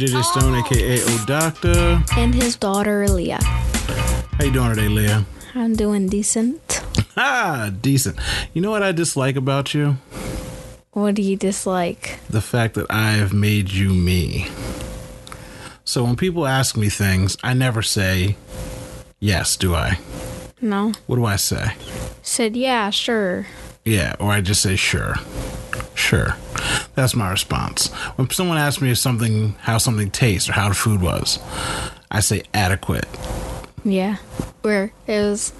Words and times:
JJ 0.00 0.24
Stone, 0.24 0.54
aka 0.54 1.02
O 1.02 1.24
Doctor. 1.26 2.02
and 2.16 2.34
his 2.34 2.56
daughter 2.56 3.06
Leah. 3.06 3.36
How 3.42 4.44
you 4.44 4.50
doing 4.50 4.70
today, 4.70 4.88
Leah? 4.88 5.26
I'm 5.54 5.74
doing 5.76 6.08
decent. 6.08 6.80
Ah, 7.18 7.70
decent. 7.82 8.16
You 8.54 8.62
know 8.62 8.70
what 8.70 8.82
I 8.82 8.92
dislike 8.92 9.36
about 9.36 9.74
you? 9.74 9.98
What 10.92 11.16
do 11.16 11.20
you 11.20 11.36
dislike? 11.36 12.18
The 12.30 12.40
fact 12.40 12.76
that 12.76 12.86
I 12.88 13.10
have 13.10 13.34
made 13.34 13.72
you 13.72 13.90
me. 13.90 14.48
So 15.84 16.02
when 16.04 16.16
people 16.16 16.46
ask 16.46 16.78
me 16.78 16.88
things, 16.88 17.36
I 17.42 17.52
never 17.52 17.82
say 17.82 18.36
yes, 19.18 19.54
do 19.54 19.74
I? 19.74 19.98
No. 20.62 20.92
What 21.08 21.16
do 21.16 21.26
I 21.26 21.36
say? 21.36 21.74
Said 22.22 22.56
yeah, 22.56 22.88
sure. 22.88 23.48
Yeah, 23.84 24.16
or 24.18 24.30
I 24.32 24.40
just 24.40 24.62
say 24.62 24.76
sure. 24.76 25.16
Sure. 25.94 26.36
That's 26.94 27.14
my 27.14 27.30
response. 27.30 27.88
When 28.16 28.28
someone 28.30 28.58
asks 28.58 28.82
me 28.82 28.90
if 28.90 28.98
something 28.98 29.52
how 29.60 29.78
something 29.78 30.10
tastes 30.10 30.48
or 30.48 30.52
how 30.52 30.68
the 30.68 30.74
food 30.74 31.00
was, 31.00 31.38
I 32.10 32.20
say 32.20 32.42
adequate. 32.52 33.06
Yeah. 33.84 34.16
Where 34.62 34.92
it 35.06 35.20
was 35.22 35.52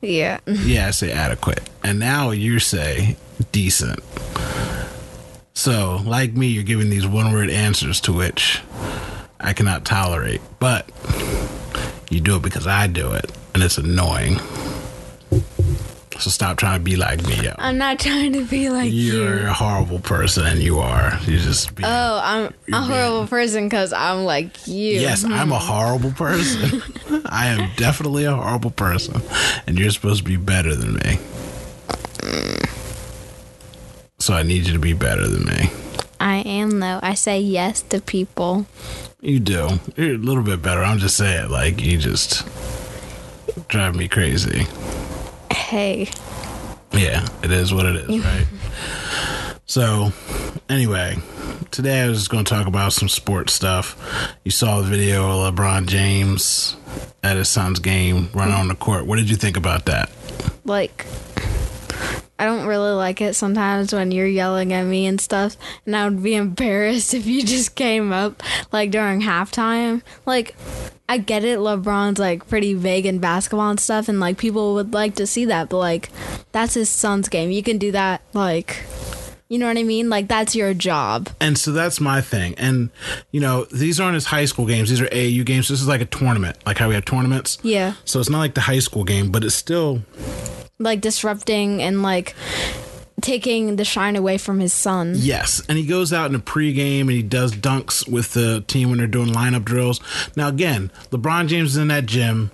yeah. 0.00 0.40
Yeah, 0.46 0.88
I 0.88 0.90
say 0.90 1.12
adequate. 1.12 1.68
And 1.82 1.98
now 1.98 2.30
you 2.30 2.58
say 2.58 3.16
decent. 3.52 4.00
So, 5.54 6.02
like 6.04 6.34
me, 6.34 6.48
you're 6.48 6.64
giving 6.64 6.90
these 6.90 7.06
one 7.06 7.32
word 7.32 7.50
answers 7.50 8.00
to 8.02 8.12
which 8.12 8.62
I 9.40 9.52
cannot 9.52 9.84
tolerate. 9.84 10.40
But 10.58 10.90
you 12.10 12.20
do 12.20 12.36
it 12.36 12.42
because 12.42 12.66
I 12.66 12.86
do 12.86 13.12
it, 13.12 13.30
and 13.54 13.62
it's 13.62 13.78
annoying. 13.78 14.38
So 16.18 16.30
stop 16.30 16.56
trying 16.56 16.78
to 16.80 16.84
be 16.84 16.96
like 16.96 17.22
me, 17.26 17.36
yo. 17.42 17.52
I'm 17.58 17.78
not 17.78 17.98
trying 17.98 18.32
to 18.32 18.44
be 18.44 18.70
like 18.70 18.90
You're 18.92 19.38
you. 19.38 19.44
Are 19.44 19.46
a 19.48 19.52
horrible 19.52 19.98
person, 19.98 20.46
and 20.46 20.60
you 20.60 20.78
are. 20.78 21.12
You 21.26 21.38
just 21.38 21.74
being, 21.74 21.88
Oh, 21.88 22.20
I'm 22.22 22.54
a 22.72 22.80
horrible 22.80 23.26
person 23.26 23.64
because 23.64 23.92
I'm 23.92 24.24
like 24.24 24.66
you. 24.66 25.00
Yes, 25.00 25.24
I'm 25.24 25.52
a 25.52 25.58
horrible 25.58 26.12
person. 26.12 26.82
I 27.26 27.48
am 27.48 27.70
definitely 27.76 28.24
a 28.24 28.34
horrible 28.34 28.70
person, 28.70 29.20
and 29.66 29.78
you're 29.78 29.90
supposed 29.90 30.24
to 30.24 30.24
be 30.24 30.36
better 30.36 30.74
than 30.74 30.94
me. 30.94 31.18
So 34.18 34.34
I 34.34 34.42
need 34.42 34.66
you 34.66 34.72
to 34.72 34.78
be 34.78 34.92
better 34.94 35.28
than 35.28 35.44
me. 35.44 35.70
I 36.18 36.36
am 36.38 36.80
though. 36.80 36.98
I 37.02 37.14
say 37.14 37.38
yes 37.40 37.82
to 37.82 38.00
people. 38.00 38.66
You 39.20 39.38
do. 39.40 39.68
You're 39.96 40.14
a 40.14 40.18
little 40.18 40.42
bit 40.42 40.62
better. 40.62 40.82
I'm 40.82 40.98
just 40.98 41.16
saying, 41.16 41.50
like 41.50 41.80
you 41.82 41.98
just 41.98 42.46
drive 43.68 43.94
me 43.94 44.08
crazy. 44.08 44.66
Hey. 45.66 46.08
Yeah, 46.92 47.26
it 47.42 47.50
is 47.50 47.74
what 47.74 47.86
it 47.86 47.96
is, 47.96 48.24
right? 48.24 48.46
So, 49.66 50.12
anyway, 50.68 51.16
today 51.72 52.02
I 52.02 52.08
was 52.08 52.18
just 52.18 52.30
going 52.30 52.44
to 52.44 52.48
talk 52.48 52.68
about 52.68 52.92
some 52.92 53.08
sports 53.08 53.52
stuff. 53.52 53.96
You 54.44 54.52
saw 54.52 54.80
the 54.80 54.86
video 54.86 55.28
of 55.28 55.56
LeBron 55.56 55.88
James 55.88 56.76
at 57.24 57.36
his 57.36 57.48
son's 57.48 57.80
game 57.80 58.30
running 58.32 58.54
mm. 58.54 58.60
on 58.60 58.68
the 58.68 58.76
court. 58.76 59.06
What 59.06 59.16
did 59.16 59.28
you 59.28 59.34
think 59.34 59.56
about 59.56 59.86
that? 59.86 60.08
Like 60.64 61.04
I 62.38 62.44
don't 62.44 62.66
really 62.66 62.92
like 62.92 63.20
it 63.20 63.34
sometimes 63.34 63.92
when 63.92 64.10
you're 64.10 64.26
yelling 64.26 64.72
at 64.72 64.84
me 64.84 65.06
and 65.06 65.20
stuff, 65.20 65.56
and 65.84 65.96
I 65.96 66.08
would 66.08 66.22
be 66.22 66.34
embarrassed 66.46 67.14
if 67.14 67.26
you 67.26 67.42
just 67.44 67.74
came 67.74 68.12
up 68.12 68.42
like 68.72 68.90
during 68.90 69.22
halftime. 69.22 70.02
Like, 70.24 70.54
I 71.08 71.18
get 71.18 71.44
it, 71.44 71.58
LeBron's 71.58 72.18
like 72.18 72.48
pretty 72.48 72.74
vague 72.74 73.06
in 73.06 73.18
basketball 73.18 73.70
and 73.70 73.80
stuff, 73.80 74.08
and 74.08 74.20
like 74.20 74.38
people 74.38 74.74
would 74.74 74.92
like 74.92 75.14
to 75.16 75.26
see 75.26 75.44
that, 75.46 75.68
but 75.68 75.78
like 75.78 76.10
that's 76.52 76.74
his 76.74 76.88
son's 76.88 77.28
game. 77.28 77.50
You 77.50 77.62
can 77.62 77.78
do 77.78 77.92
that, 77.92 78.22
like, 78.32 78.84
you 79.48 79.58
know 79.58 79.66
what 79.68 79.78
I 79.78 79.84
mean? 79.84 80.10
Like, 80.10 80.26
that's 80.26 80.56
your 80.56 80.74
job. 80.74 81.28
And 81.40 81.56
so 81.56 81.70
that's 81.70 82.00
my 82.00 82.20
thing. 82.20 82.54
And, 82.58 82.90
you 83.30 83.40
know, 83.40 83.64
these 83.66 84.00
aren't 84.00 84.14
his 84.14 84.26
high 84.26 84.44
school 84.44 84.66
games. 84.66 84.90
These 84.90 85.00
are 85.00 85.06
AAU 85.06 85.44
games. 85.46 85.68
This 85.68 85.80
is 85.80 85.86
like 85.86 86.00
a 86.00 86.06
tournament, 86.06 86.56
like 86.66 86.78
how 86.78 86.88
we 86.88 86.94
have 86.94 87.04
tournaments. 87.04 87.58
Yeah. 87.62 87.94
So 88.04 88.18
it's 88.18 88.28
not 88.28 88.38
like 88.38 88.54
the 88.54 88.62
high 88.62 88.80
school 88.80 89.04
game, 89.04 89.30
but 89.30 89.44
it's 89.44 89.54
still 89.54 90.02
Like, 90.78 91.00
disrupting 91.00 91.82
and 91.82 92.02
like 92.02 92.34
taking 93.22 93.76
the 93.76 93.84
shine 93.84 94.14
away 94.16 94.36
from 94.38 94.60
his 94.60 94.72
son. 94.72 95.14
Yes, 95.16 95.62
and 95.68 95.78
he 95.78 95.86
goes 95.86 96.12
out 96.12 96.28
in 96.30 96.34
a 96.36 96.38
pregame 96.40 97.02
and 97.02 97.10
he 97.10 97.22
does 97.22 97.52
dunks 97.52 98.06
with 98.08 98.34
the 98.34 98.62
team 98.66 98.90
when 98.90 98.98
they're 98.98 99.06
doing 99.06 99.28
lineup 99.28 99.64
drills. 99.64 100.00
Now, 100.36 100.48
again, 100.48 100.90
LeBron 101.10 101.48
James 101.48 101.70
is 101.70 101.76
in 101.76 101.88
that 101.88 102.06
gym. 102.06 102.50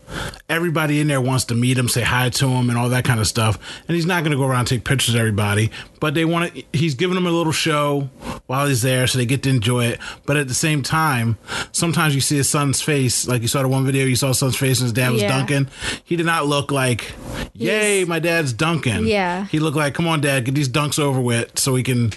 Everybody 0.48 1.00
in 1.00 1.08
there 1.08 1.20
wants 1.20 1.44
to 1.46 1.54
meet 1.54 1.76
him, 1.78 1.88
say 1.88 2.02
hi 2.02 2.28
to 2.30 2.46
him, 2.48 2.68
and 2.68 2.78
all 2.78 2.88
that 2.90 3.04
kind 3.04 3.18
of 3.20 3.26
stuff. 3.26 3.58
And 3.88 3.94
he's 3.96 4.06
not 4.06 4.22
going 4.22 4.32
to 4.32 4.36
go 4.38 4.44
around 4.44 4.60
and 4.60 4.68
take 4.68 4.84
pictures 4.84 5.14
of 5.14 5.18
everybody, 5.20 5.70
but 6.00 6.14
they 6.14 6.24
want 6.24 6.54
to. 6.54 6.62
He's 6.72 6.94
giving 6.94 7.14
them 7.14 7.26
a 7.26 7.30
little 7.30 7.52
show 7.52 8.10
while 8.46 8.66
he's 8.66 8.82
there, 8.82 9.06
so 9.06 9.18
they 9.18 9.26
get 9.26 9.42
to 9.44 9.50
enjoy 9.50 9.86
it. 9.86 9.98
But 10.26 10.36
at 10.36 10.48
the 10.48 10.54
same 10.54 10.82
time, 10.82 11.38
sometimes 11.72 12.14
you 12.14 12.20
see 12.20 12.36
his 12.36 12.48
son's 12.48 12.80
face, 12.80 13.26
like 13.26 13.42
you 13.42 13.48
saw 13.48 13.62
the 13.62 13.68
one 13.68 13.84
video, 13.84 14.04
you 14.06 14.16
saw 14.16 14.28
his 14.28 14.38
son's 14.38 14.56
face 14.56 14.78
and 14.80 14.84
his 14.86 14.92
dad 14.92 15.10
was 15.10 15.22
Yeah. 15.22 15.28
dunking. 15.28 15.68
He 16.04 16.16
did 16.16 16.26
not 16.26 16.46
look 16.46 16.70
like, 16.70 17.12
"Yay, 17.54 18.00
Yes. 18.00 18.08
my 18.08 18.18
dad's 18.18 18.52
dunking." 18.52 19.06
Yeah. 19.06 19.46
he 19.46 19.58
looked 19.58 19.76
like, 19.76 19.94
"Come 19.94 20.06
on, 20.06 20.20
dad, 20.20 20.44
get 20.52 20.56
these 20.56 20.68
dunks 20.68 20.98
over 20.98 21.20
with, 21.20 21.58
so 21.58 21.72
we 21.72 21.82
can 21.82 22.12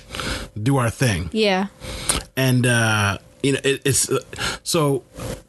do 0.62 0.78
our 0.78 0.90
thing." 0.90 1.30
Yeah. 1.32 1.68
and 2.38 2.66
uh 2.66 3.18
you 3.44 3.54
know 3.54 3.60
it, 3.64 3.82
it's 3.86 4.10
uh, 4.10 4.20
so 4.64 5.04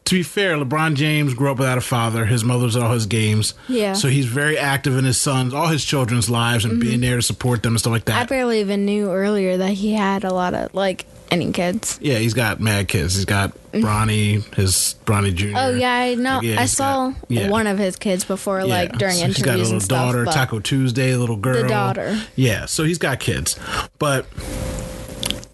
to 0.05 0.15
be 0.17 0.23
fair 0.23 0.57
lebron 0.57 0.95
james 0.95 1.33
grew 1.35 1.51
up 1.51 1.59
without 1.59 1.79
a 1.79 1.81
father 1.81 2.27
his 2.27 2.45
mother's 2.45 2.77
at 2.77 2.83
all 2.83 2.93
his 2.93 3.07
games 3.07 3.55
Yeah. 3.69 3.95
so 3.95 4.09
he's 4.09 4.27
very 4.27 4.59
active 4.59 4.97
in 4.99 5.05
his 5.07 5.17
sons 5.19 5.55
all 5.55 5.69
his 5.69 5.83
children's 5.85 6.29
lives 6.29 6.65
and 6.67 6.79
being 6.79 7.01
there 7.01 7.17
to 7.17 7.23
support 7.23 7.63
them 7.63 7.73
and 7.73 7.81
stuff 7.81 7.93
like 7.93 8.05
that. 8.05 8.21
I 8.21 8.25
barely 8.25 8.61
even 8.61 8.85
knew 8.85 9.11
earlier 9.11 9.57
that 9.57 9.73
he 9.73 9.95
had 9.95 10.25
a 10.25 10.33
lot 10.35 10.53
of 10.55 10.75
like 10.75 11.07
any 11.31 11.51
kids. 11.53 11.99
yeah 12.01 12.19
he's 12.19 12.35
got 12.35 12.61
mad 12.61 12.89
kids 12.89 13.15
he's 13.15 13.25
got 13.25 13.51
mm-hmm. 13.73 13.85
bronny 13.85 14.55
his 14.55 14.95
bronny 15.05 15.35
jr 15.35 15.53
Oh 15.57 15.75
yeah, 15.75 15.93
I 15.93 16.15
know. 16.15 16.37
Like, 16.37 16.45
yeah, 16.45 16.61
I 16.61 16.67
saw 16.67 17.11
got- 17.11 17.17
yeah. 17.29 17.49
one 17.51 17.67
of 17.67 17.79
his 17.79 17.97
kids 17.97 18.25
before, 18.25 18.65
like 18.65 18.93
Yeah. 18.93 18.99
during 18.99 19.15
So 19.17 19.25
interviews 19.25 19.37
he's 19.37 19.45
got 19.45 19.55
a 19.57 19.63
little 19.63 19.81
stuff. 19.81 20.13
daughter 20.13 20.25
taco 20.27 20.61
tuesday 20.61 21.13
a 21.13 21.19
little 21.19 21.37
girl 21.37 21.63
The 21.63 21.69
daughter. 21.69 22.19
yeah 22.37 22.67
so 22.67 22.85
he's 22.85 22.99
got 22.99 23.19
kids 23.21 23.59
but 23.99 24.27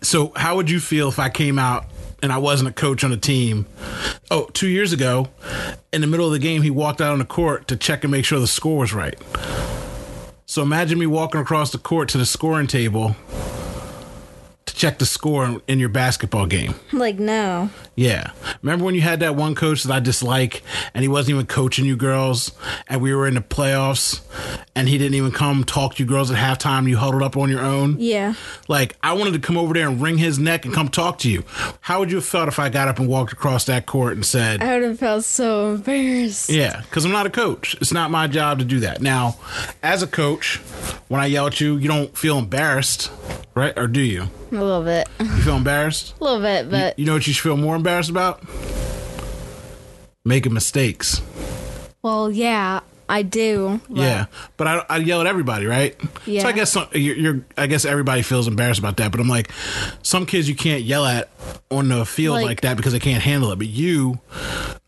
so 0.03 0.33
how 0.37 0.57
would 0.57 0.71
you 0.71 0.81
feel 0.81 1.09
if 1.09 1.19
i 1.19 1.29
came 1.29 1.59
out 1.59 1.87
and 2.25 2.33
I 2.33 2.39
wasn't 2.39 2.69
a 2.69 2.73
coach 2.73 3.03
on 3.03 3.11
a 3.11 3.17
team. 3.17 3.67
Oh, 4.31 4.45
two 4.53 4.69
years 4.69 4.93
ago, 4.93 5.27
in 5.93 6.03
the 6.03 6.07
middle 6.07 6.25
of 6.25 6.31
the 6.31 6.39
game, 6.39 6.63
he 6.63 6.71
walked 6.71 7.01
out 7.01 7.11
on 7.13 7.19
the 7.19 7.25
court 7.25 7.67
to 7.67 7.77
check 7.77 8.05
and 8.05 8.13
make 8.13 8.25
sure 8.25 8.39
the 8.39 8.47
score 8.47 8.79
was 8.79 8.95
right. 8.95 9.17
So 10.47 10.63
imagine 10.63 11.01
me 11.01 11.07
walking 11.07 11.41
across 11.41 11.73
the 11.73 11.79
court 11.79 12.09
to 12.11 12.19
the 12.19 12.25
scoring 12.25 12.69
table 12.69 13.17
to 14.73 14.79
check 14.79 14.99
the 14.99 15.07
score 15.07 15.61
in 15.69 15.79
your 15.79 15.89
basketball 15.89 16.47
game. 16.47 16.75
like 16.93 17.19
no. 17.19 17.71
Yeah. 17.95 18.33
Remember 18.63 18.85
when 18.87 18.95
you 18.95 19.03
had 19.03 19.21
that 19.21 19.37
one 19.37 19.55
coach 19.55 19.83
that 19.83 19.93
I 19.93 20.01
dislike 20.01 20.63
and 20.95 21.03
he 21.03 21.09
wasn't 21.09 21.35
even 21.35 21.47
coaching 21.47 21.85
you 21.85 21.97
girls 21.97 22.53
and 22.89 23.03
we 23.03 23.15
were 23.15 23.27
in 23.27 23.35
the 23.35 23.41
playoffs 23.43 24.21
and 24.75 24.89
he 24.89 24.97
didn't 24.97 25.15
even 25.15 25.31
come 25.31 25.65
talk 25.65 25.95
to 25.97 26.03
you 26.03 26.09
girls 26.09 26.31
at 26.31 26.39
halftime 26.39 26.89
you 26.89 26.97
huddled 26.97 27.23
up 27.23 27.37
on 27.37 27.51
your 27.51 27.61
own? 27.61 27.97
Yeah. 27.99 28.35
Like 28.69 28.97
I 29.03 29.13
wanted 29.13 29.33
to 29.35 29.39
come 29.39 29.59
over 29.59 29.75
there 29.75 29.89
and 29.89 30.01
wring 30.01 30.19
his 30.19 30.39
neck 30.39 30.65
and 30.65 30.73
come 30.75 30.89
talk 30.89 31.19
to 31.19 31.31
you. 31.31 31.45
How 31.83 31.99
would 32.01 32.11
you 32.11 32.17
have 32.17 32.25
felt 32.25 32.49
if 32.49 32.59
I 32.59 32.69
got 32.71 32.89
up 32.89 32.99
and 32.99 33.09
walked 33.09 33.33
across 33.33 33.65
that 33.67 33.87
court 33.87 34.15
and 34.15 34.25
said, 34.25 34.63
I 34.63 34.75
would 34.79 34.89
have 34.89 34.99
felt 34.99 35.25
so 35.25 35.75
embarrassed. 35.75 36.49
yeah, 36.51 36.81
because 36.83 37.05
I'm 37.05 37.13
not 37.13 37.27
a 37.27 37.31
coach. 37.31 37.75
It's 37.81 37.93
not 37.93 38.11
my 38.11 38.27
job 38.27 38.59
to 38.61 38.65
do 38.65 38.81
that. 38.81 39.03
Now, 39.03 39.37
as 39.83 40.03
a 40.03 40.07
coach, 40.07 40.57
when 41.09 41.21
I 41.21 41.27
yell 41.27 41.47
at 41.49 41.61
you, 41.61 41.77
you 41.77 41.89
don't 41.89 42.17
feel 42.17 42.39
embarrassed, 42.39 43.11
right? 43.55 43.77
Or 43.79 43.87
do 43.87 44.01
you? 44.01 44.29
A 44.51 44.55
little 44.55 44.83
bit. 44.83 45.09
You 45.21 45.27
feel 45.43 45.57
embarrassed? 45.57 46.15
A 46.21 46.25
little 46.25 46.41
bit, 46.41 46.71
but 46.71 46.99
You 46.99 47.05
know 47.07 47.15
what 47.15 47.27
you 47.27 47.33
should 47.33 47.43
feel 47.43 47.57
more 47.57 47.77
embarrassed 47.77 48.11
about? 48.11 48.43
Making 50.25 50.53
mistakes. 50.55 51.21
well, 52.03 52.31
yeah, 52.31 52.81
I 53.09 53.23
do. 53.23 53.81
but- 53.89 53.99
Yeah, 53.99 54.27
but 54.57 54.67
I, 54.69 54.85
I 54.89 54.97
yell 54.99 55.21
at 55.21 55.27
everybody, 55.27 55.67
right? 55.67 55.97
Yeah. 56.27 56.43
So 56.43 56.49
I 56.49 56.53
guess 56.53 56.71
some, 56.73 56.87
you're, 56.93 57.17
you're. 57.17 57.45
I 57.59 57.67
guess 57.67 57.85
everybody 57.85 58.23
feels 58.23 58.47
embarrassed 58.47 58.79
about 58.79 58.97
that. 58.99 59.11
But 59.11 59.21
I'm 59.21 59.29
like, 59.29 59.51
some 60.03 60.25
kids 60.25 60.49
you 60.49 60.55
can't 60.55 60.83
yell 60.85 61.05
at 61.05 61.29
on 61.73 61.89
the 61.89 62.07
field 62.07 62.35
like, 62.37 62.45
Like- 62.47 62.61
that 62.61 62.77
because 62.77 62.93
they 62.93 63.01
can't 63.01 63.23
handle 63.23 63.51
it. 63.51 63.57
But 63.59 63.67
you 63.67 64.21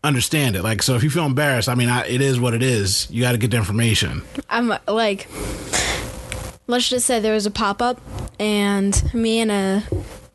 understand 0.05 0.55
it. 0.55 0.63
Like, 0.63 0.81
so 0.81 0.95
if 0.95 1.03
you 1.03 1.09
feel 1.09 1.25
embarrassed, 1.25 1.67
I 1.67 1.75
mean, 1.75 1.89
I, 1.89 2.07
it 2.07 2.21
is 2.21 2.39
what 2.39 2.53
it 2.53 2.63
is. 2.63 3.11
You 3.11 3.21
got 3.21 3.33
to 3.33 3.37
get 3.37 3.51
the 3.51 3.57
information. 3.57 4.21
I'm 4.49 4.71
like, 4.87 5.27
let's 6.67 6.89
just 6.89 7.05
say 7.05 7.19
there 7.19 7.33
was 7.33 7.45
a 7.45 7.51
pop 7.51 7.81
up, 7.81 7.99
and 8.39 9.13
me 9.13 9.39
and 9.39 9.51
a 9.51 9.83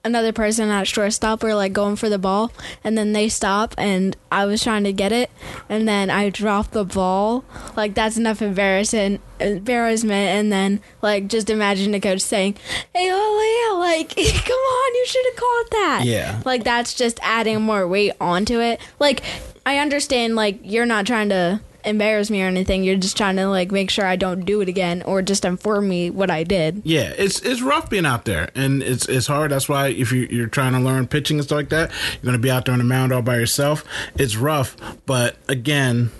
another 0.02 0.32
person 0.32 0.70
at 0.70 0.86
shortstop 0.88 1.42
were 1.42 1.54
like 1.54 1.72
going 1.72 1.96
for 1.96 2.08
the 2.08 2.18
ball, 2.18 2.52
and 2.82 2.96
then 2.96 3.12
they 3.12 3.28
stop, 3.28 3.74
and 3.76 4.16
I 4.32 4.46
was 4.46 4.62
trying 4.62 4.84
to 4.84 4.92
get 4.92 5.12
it, 5.12 5.30
and 5.68 5.86
then 5.86 6.10
I 6.10 6.30
dropped 6.30 6.72
the 6.72 6.84
ball. 6.84 7.44
Like 7.76 7.94
that's 7.94 8.16
enough 8.16 8.42
embarrassing 8.42 9.20
embarrassment, 9.38 10.28
and 10.28 10.52
then 10.52 10.80
like 11.02 11.28
just 11.28 11.50
imagine 11.50 11.92
the 11.92 12.00
coach 12.00 12.20
saying, 12.20 12.56
"Hey, 12.94 13.12
Leah, 13.12 13.74
like 13.78 14.08
come 14.16 14.56
on, 14.56 14.94
you 14.94 15.06
should 15.06 15.26
have 15.26 15.36
caught 15.36 15.70
that." 15.70 16.02
Yeah. 16.04 16.40
like 16.44 16.64
that's 16.64 16.94
just 16.94 17.18
adding 17.22 17.60
more 17.62 17.86
weight 17.86 18.12
onto 18.20 18.60
it. 18.60 18.80
Like 18.98 19.22
I 19.66 19.78
understand, 19.78 20.36
like 20.36 20.60
you're 20.62 20.86
not 20.86 21.06
trying 21.06 21.28
to 21.30 21.60
embarrass 21.84 22.30
me 22.30 22.42
or 22.42 22.46
anything. 22.46 22.84
You're 22.84 22.96
just 22.96 23.16
trying 23.16 23.36
to 23.36 23.46
like 23.48 23.70
make 23.70 23.90
sure 23.90 24.06
I 24.06 24.16
don't 24.16 24.40
do 24.44 24.60
it 24.60 24.68
again 24.68 25.02
or 25.02 25.22
just 25.22 25.44
inform 25.44 25.88
me 25.88 26.10
what 26.10 26.30
I 26.30 26.44
did. 26.44 26.82
Yeah, 26.84 27.12
it's 27.16 27.40
it's 27.42 27.62
rough 27.62 27.88
being 27.90 28.06
out 28.06 28.24
there, 28.24 28.50
and 28.54 28.82
it's 28.82 29.08
it's 29.08 29.26
hard. 29.26 29.50
That's 29.50 29.68
why 29.68 29.88
if 29.88 30.12
you, 30.12 30.26
you're 30.30 30.46
trying 30.46 30.72
to 30.72 30.80
learn 30.80 31.06
pitching 31.06 31.38
and 31.38 31.44
stuff 31.44 31.56
like 31.56 31.68
that, 31.70 31.90
you're 32.14 32.22
going 32.22 32.32
to 32.34 32.38
be 32.38 32.50
out 32.50 32.64
there 32.64 32.72
on 32.72 32.78
the 32.78 32.84
mound 32.84 33.12
all 33.12 33.22
by 33.22 33.36
yourself. 33.36 33.84
It's 34.16 34.36
rough, 34.36 34.76
but 35.06 35.36
again, 35.48 36.10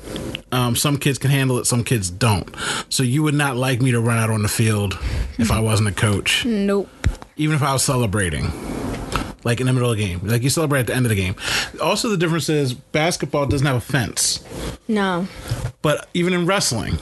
um, 0.53 0.77
some 0.77 0.97
kids 0.99 1.19
can 1.19 1.31
handle 1.31 1.59
it, 1.59 1.67
some 1.67 1.85
kids 1.85 2.11
don't. 2.11 2.49
So 2.89 3.03
you 3.03 3.23
would 3.23 3.35
not 3.35 3.57
like 3.57 3.81
me 3.81 3.91
to 3.93 4.01
run 4.01 4.19
out 4.19 4.31
on 4.31 4.43
the 4.43 4.49
field 4.49 4.99
if 5.39 5.51
I 5.51 5.61
wasn't 5.61 5.89
a 5.89 5.93
coach, 5.93 6.45
Nope. 6.45 6.89
even 7.37 7.55
if 7.57 7.63
I 7.63 7.73
was 7.73 7.83
celebrating. 7.83 8.51
Like 9.45 9.61
in 9.61 9.67
the 9.67 9.73
middle 9.73 9.91
of 9.91 9.97
the 9.97 10.05
game, 10.07 10.21
like 10.23 10.43
you 10.43 10.51
celebrate 10.51 10.81
at 10.81 10.87
the 10.89 10.95
end 10.95 11.07
of 11.07 11.11
the 11.11 11.17
game. 11.17 11.35
Also, 11.81 12.09
the 12.11 12.17
difference 12.19 12.49
is 12.49 12.75
basketball 12.75 13.47
doesn't 13.47 13.67
have 13.67 13.77
a 13.77 13.81
fence, 13.81 14.45
No. 14.87 15.27
but 15.83 16.09
even 16.15 16.33
in 16.35 16.45
wrestling, 16.47 16.99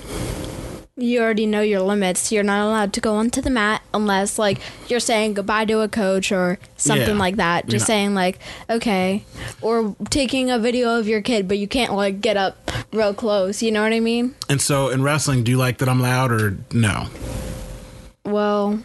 You 1.00 1.20
already 1.20 1.46
know 1.46 1.60
your 1.60 1.80
limits. 1.80 2.32
You're 2.32 2.42
not 2.42 2.64
allowed 2.66 2.92
to 2.94 3.00
go 3.00 3.14
onto 3.14 3.40
the 3.40 3.50
mat 3.50 3.82
unless 3.94 4.36
like 4.36 4.58
you're 4.88 4.98
saying 4.98 5.34
goodbye 5.34 5.64
to 5.66 5.80
a 5.80 5.88
coach 5.88 6.32
or 6.32 6.58
something 6.76 7.06
Yeah. 7.14 7.14
like 7.14 7.36
that. 7.36 7.68
Just 7.68 7.86
saying 7.86 8.14
like 8.14 8.40
okay, 8.68 9.22
or 9.60 9.94
taking 10.10 10.50
a 10.50 10.58
video 10.58 10.98
of 10.98 11.06
your 11.06 11.22
kid, 11.22 11.46
but 11.46 11.56
you 11.58 11.68
can't 11.68 11.94
like 11.94 12.20
get 12.20 12.36
up 12.36 12.70
real 12.92 13.14
close. 13.14 13.62
You 13.62 13.70
know 13.70 13.82
what 13.84 13.92
I 13.92 14.00
mean? 14.00 14.34
and 14.48 14.60
so 14.60 14.88
in 14.88 15.02
wrestling, 15.04 15.44
do 15.44 15.52
you 15.52 15.56
like 15.56 15.78
that 15.78 15.88
I'm 15.88 16.00
loud 16.00 16.32
or 16.32 16.56
no? 16.72 17.06
Well, 18.24 18.80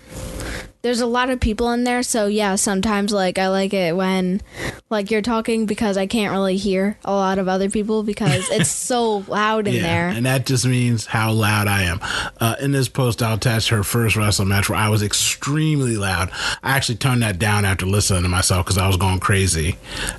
there's 0.84 1.00
a 1.00 1.06
lot 1.06 1.30
of 1.30 1.40
people 1.40 1.72
in 1.72 1.86
there, 1.86 2.04
so 2.04 2.28
yeah, 2.28 2.56
sometimes 2.56 3.14
like 3.14 3.38
I 3.40 3.48
like 3.48 3.74
it 3.74 3.96
when 3.96 4.42
like 4.90 5.10
you're 5.12 5.22
talking 5.22 5.66
because 5.66 5.96
I 5.98 6.08
can't 6.08 6.32
really 6.34 6.58
hear 6.58 6.98
a 7.06 7.14
lot 7.14 7.40
of 7.40 7.48
other 7.48 7.70
people 7.70 8.04
because 8.04 8.50
it's 8.52 8.70
so 8.90 9.20
loud 9.30 9.68
in 9.70 9.82
there. 9.82 10.10
And 10.10 10.26
that 10.26 10.46
just 10.46 10.66
means 10.66 11.06
how 11.06 11.32
loud 11.32 11.70
I 11.70 11.84
am. 11.84 12.00
Uh, 12.40 12.56
in 12.60 12.74
this 12.74 12.90
post, 12.90 13.24
I'll 13.24 13.36
attach 13.36 13.70
her 13.70 13.82
first 13.84 14.18
wrestling 14.18 14.50
match 14.50 14.70
where 14.70 14.78
I 14.78 14.90
was 14.90 15.02
extremely 15.02 15.96
loud. 15.96 16.32
I 16.62 16.72
actually 16.76 16.98
turned 16.98 17.22
that 17.24 17.40
down 17.40 17.64
after 17.64 17.86
listening 17.86 18.24
to 18.24 18.30
myself 18.30 18.66
because 18.66 18.78
I 18.78 18.86
was 18.88 18.98
going 18.98 19.20
crazy. 19.22 19.78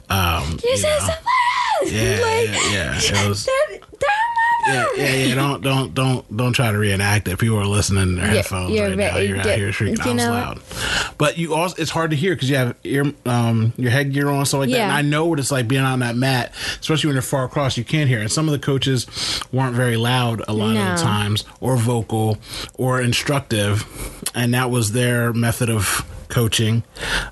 Um, 0.08 0.58
You 0.64 0.70
you 0.70 0.76
said 0.78 0.98
know. 0.98 1.06
something. 1.06 1.24
Yeah, 1.84 2.10
like, 2.22 2.48
yeah, 2.72 3.00
yeah. 3.02 3.24
It 3.24 3.28
was- 3.28 3.48
yeah, 4.66 4.86
yeah, 4.96 5.14
yeah. 5.14 5.34
Don't, 5.44 5.62
don't, 5.62 5.94
don't, 5.94 6.36
don't 6.36 6.52
try 6.52 6.70
to 6.72 6.78
reenact 6.78 7.28
it. 7.28 7.38
People 7.38 7.58
are 7.58 7.66
listening 7.66 8.02
in 8.02 8.14
their 8.16 8.26
headphones 8.26 8.70
you're 8.72 8.88
right 8.88 8.96
now. 8.98 9.18
You're 9.28 9.36
out 9.38 9.44
here 9.58 9.72
shrieking. 9.72 9.96
you 10.06 10.14
know- 10.14 10.30
loud, 10.32 10.60
but 11.18 11.36
you 11.38 11.54
also 11.54 11.80
it's 11.80 11.90
hard 11.90 12.10
to 12.10 12.16
hear 12.16 12.34
because 12.34 12.48
you 12.50 12.56
have 12.56 12.76
ear, 12.84 13.12
um, 13.26 13.72
your 13.76 13.90
headgear 13.90 14.28
on, 14.30 14.46
stuff 14.46 14.60
like 14.60 14.70
that. 14.70 14.76
And 14.84 14.92
I 14.92 15.02
know 15.02 15.26
what 15.26 15.38
it's 15.38 15.50
like 15.50 15.68
being 15.68 15.82
on 15.82 15.98
that 16.00 16.16
mat, 16.16 16.52
especially 16.80 17.08
when 17.08 17.14
you're 17.16 17.22
far 17.22 17.44
across. 17.44 17.76
You 17.76 17.84
can't 17.84 18.08
hear. 18.08 18.20
And 18.20 18.30
some 18.32 18.48
of 18.48 18.52
the 18.52 18.58
coaches 18.58 19.06
weren't 19.52 19.74
very 19.74 19.96
loud 19.96 20.42
a 20.48 20.52
lot 20.52 20.70
of 20.70 20.98
the 20.98 21.02
times, 21.04 21.44
or 21.60 21.76
vocal, 21.76 22.38
or 22.74 23.00
instructive, 23.00 23.84
and 24.34 24.54
that 24.54 24.70
was 24.70 24.92
their 24.92 25.32
method 25.32 25.68
of 25.70 26.04
coaching. 26.28 26.84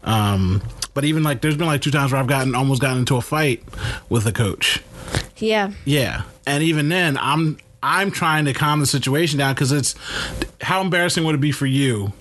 Um, 0.05 0.62
but 0.94 1.05
even 1.05 1.23
like, 1.23 1.40
there's 1.40 1.56
been 1.56 1.67
like 1.67 1.81
two 1.82 1.90
times 1.90 2.12
where 2.12 2.20
I've 2.20 2.26
gotten 2.26 2.55
almost 2.55 2.81
gotten 2.82 2.99
into 2.99 3.17
a 3.17 3.23
fight 3.23 3.62
with 4.08 4.26
a 4.26 4.32
coach. 4.32 4.82
Yeah. 5.43 5.73
Yeah, 5.85 6.23
and 6.47 6.62
even 6.62 6.89
then, 6.89 7.19
I'm 7.19 7.59
I'm 7.83 8.12
trying 8.12 8.44
to 8.44 8.53
calm 8.53 8.79
the 8.79 8.87
situation 8.87 9.41
down 9.41 9.55
because 9.55 9.73
it's 9.73 9.97
how 10.61 10.81
embarrassing 10.81 11.25
would 11.25 11.35
it 11.35 11.41
be 11.41 11.50
for 11.50 11.67
you 11.67 12.12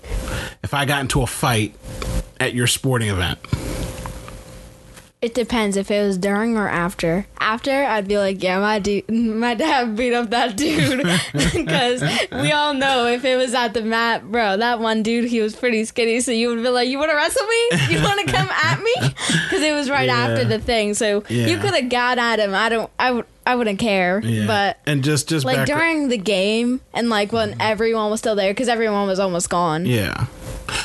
if 0.64 0.74
I 0.74 0.84
got 0.86 1.02
into 1.02 1.22
a 1.22 1.26
fight 1.26 1.76
at 2.40 2.52
your 2.52 2.66
sporting 2.66 3.10
event? 3.10 3.38
It 5.22 5.34
depends 5.34 5.76
if 5.76 5.88
it 5.92 6.04
was 6.04 6.18
during 6.18 6.56
or 6.56 6.68
after. 6.68 7.26
After, 7.38 7.70
I'd 7.70 8.08
be 8.08 8.18
like, 8.18 8.42
yeah, 8.42 8.58
my 8.58 8.80
dude, 8.80 9.08
my 9.08 9.54
dad 9.54 9.94
beat 9.94 10.12
up 10.12 10.30
that 10.30 10.56
dude 10.56 10.98
because 11.32 12.02
we 12.32 12.50
all 12.50 12.74
know 12.74 13.06
if 13.06 13.24
it 13.24 13.36
was 13.36 13.54
at 13.54 13.72
the 13.72 13.82
mat, 13.82 14.28
bro, 14.28 14.56
that 14.56 14.80
one 14.80 15.04
dude 15.04 15.26
he 15.30 15.40
was 15.40 15.54
pretty 15.54 15.84
skinny, 15.84 16.18
so 16.18 16.32
you 16.32 16.48
would 16.48 16.60
be 16.60 16.68
like, 16.68 16.88
you 16.88 16.98
want 16.98 17.12
to 17.12 17.14
wrestle 17.16 17.46
me? 17.46 17.68
You 17.90 18.02
want 18.02 18.18
to 18.26 18.32
come 18.32 18.48
at 18.50 18.82
me? 18.82 18.94
Because 18.98 19.62
it 19.62 19.72
was 19.72 19.88
right 19.88 20.08
Yeah. 20.08 20.16
after 20.16 20.44
the 20.44 20.58
thing, 20.58 20.94
so 20.94 21.22
you 21.28 21.56
could 21.58 21.74
have 21.74 21.88
got 21.88 22.18
at 22.18 22.40
him. 22.40 22.52
I 22.52 22.68
don't, 22.68 22.90
I 22.98 23.12
would, 23.12 23.26
I 23.46 23.54
wouldn't 23.54 23.78
care, 23.78 24.20
Yeah, 24.24 24.46
but. 24.48 24.78
and 24.86 25.04
just 25.04 25.28
just 25.28 25.46
Like 25.46 25.66
during 25.66 26.08
the 26.08 26.18
game, 26.18 26.80
and 26.92 27.08
like 27.08 27.30
when 27.30 27.52
mm-hmm. 27.52 27.60
everyone 27.60 28.10
was 28.10 28.18
still 28.18 28.34
there, 28.34 28.50
because 28.52 28.68
everyone 28.68 29.06
was 29.06 29.20
almost 29.20 29.48
gone. 29.48 29.86
Yeah. 29.86 30.26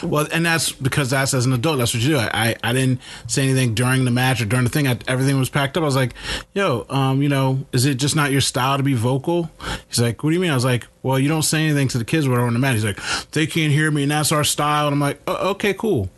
Well, 0.03 0.27
and 0.31 0.45
that's 0.45 0.71
because 0.71 1.09
that's 1.09 1.33
as 1.33 1.45
an 1.45 1.53
adult. 1.53 1.79
That's 1.79 1.93
what 1.93 2.03
you 2.03 2.09
do. 2.09 2.17
I, 2.17 2.29
I, 2.33 2.55
I 2.63 2.73
didn't 2.73 3.01
say 3.27 3.43
anything 3.43 3.73
during 3.73 4.05
the 4.05 4.11
match 4.11 4.41
or 4.41 4.45
during 4.45 4.63
the 4.63 4.69
thing. 4.69 4.87
I, 4.87 4.97
everything 5.07 5.39
was 5.39 5.49
packed 5.49 5.77
up. 5.77 5.81
I 5.81 5.85
was 5.85 5.95
like, 5.95 6.13
"Yo, 6.53 6.85
um, 6.89 7.21
you 7.21 7.29
know, 7.29 7.65
is 7.71 7.85
it 7.85 7.95
just 7.95 8.15
not 8.15 8.31
your 8.31 8.41
style 8.41 8.77
to 8.77 8.83
be 8.83 8.93
vocal?" 8.93 9.49
He's 9.87 9.99
like, 9.99 10.23
"What 10.23 10.29
do 10.31 10.35
you 10.35 10.39
mean?" 10.39 10.51
I 10.51 10.55
was 10.55 10.65
like, 10.65 10.87
"Well, 11.03 11.17
you 11.19 11.27
don't 11.27 11.43
say 11.43 11.65
anything 11.65 11.87
to 11.89 11.97
the 11.97 12.05
kids 12.05 12.27
when 12.27 12.37
they're 12.37 12.45
on 12.45 12.53
the 12.53 12.59
mat." 12.59 12.73
He's 12.73 12.85
like, 12.85 12.99
"They 13.31 13.47
can't 13.47 13.71
hear 13.71 13.89
me, 13.91 14.03
and 14.03 14.11
that's 14.11 14.31
our 14.31 14.43
style." 14.43 14.87
And 14.87 14.93
I'm 14.93 14.99
like, 14.99 15.21
oh, 15.27 15.51
"Okay, 15.51 15.73
cool, 15.73 16.09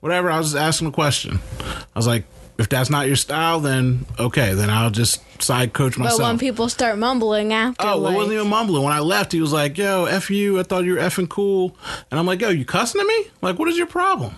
whatever." 0.00 0.30
I 0.30 0.38
was 0.38 0.52
just 0.52 0.62
asking 0.62 0.88
a 0.88 0.92
question. 0.92 1.40
I 1.60 1.98
was 1.98 2.06
like, 2.06 2.24
"If 2.58 2.68
that's 2.68 2.90
not 2.90 3.06
your 3.06 3.16
style, 3.16 3.60
then 3.60 4.06
okay, 4.18 4.54
then 4.54 4.70
I'll 4.70 4.90
just 4.90 5.20
side 5.42 5.72
coach 5.72 5.98
myself." 5.98 6.20
But 6.20 6.24
when 6.24 6.38
people 6.38 6.68
start 6.68 6.98
mumbling 6.98 7.52
after, 7.52 7.82
Oh, 7.86 7.86
well, 7.86 7.98
like, 8.00 8.14
it 8.14 8.16
wasn't 8.16 8.34
even 8.34 8.48
mumbling. 8.48 8.82
When 8.82 8.92
I 8.92 9.00
left, 9.00 9.32
he 9.32 9.40
was 9.40 9.52
like, 9.52 9.76
"Yo, 9.78 10.04
f 10.06 10.30
you. 10.30 10.58
I 10.58 10.62
thought 10.62 10.84
you 10.84 10.94
were 10.94 11.00
effing 11.00 11.28
cool." 11.28 11.76
And 12.10 12.18
I'm 12.18 12.26
like, 12.26 12.40
"Yo, 12.40 12.48
you 12.50 12.64
cussing 12.64 13.00
at 13.00 13.06
me? 13.06 13.26
Like, 13.42 13.58
what 13.58 13.68
is 13.68 13.76
your 13.76 13.86
problem?" 13.86 14.34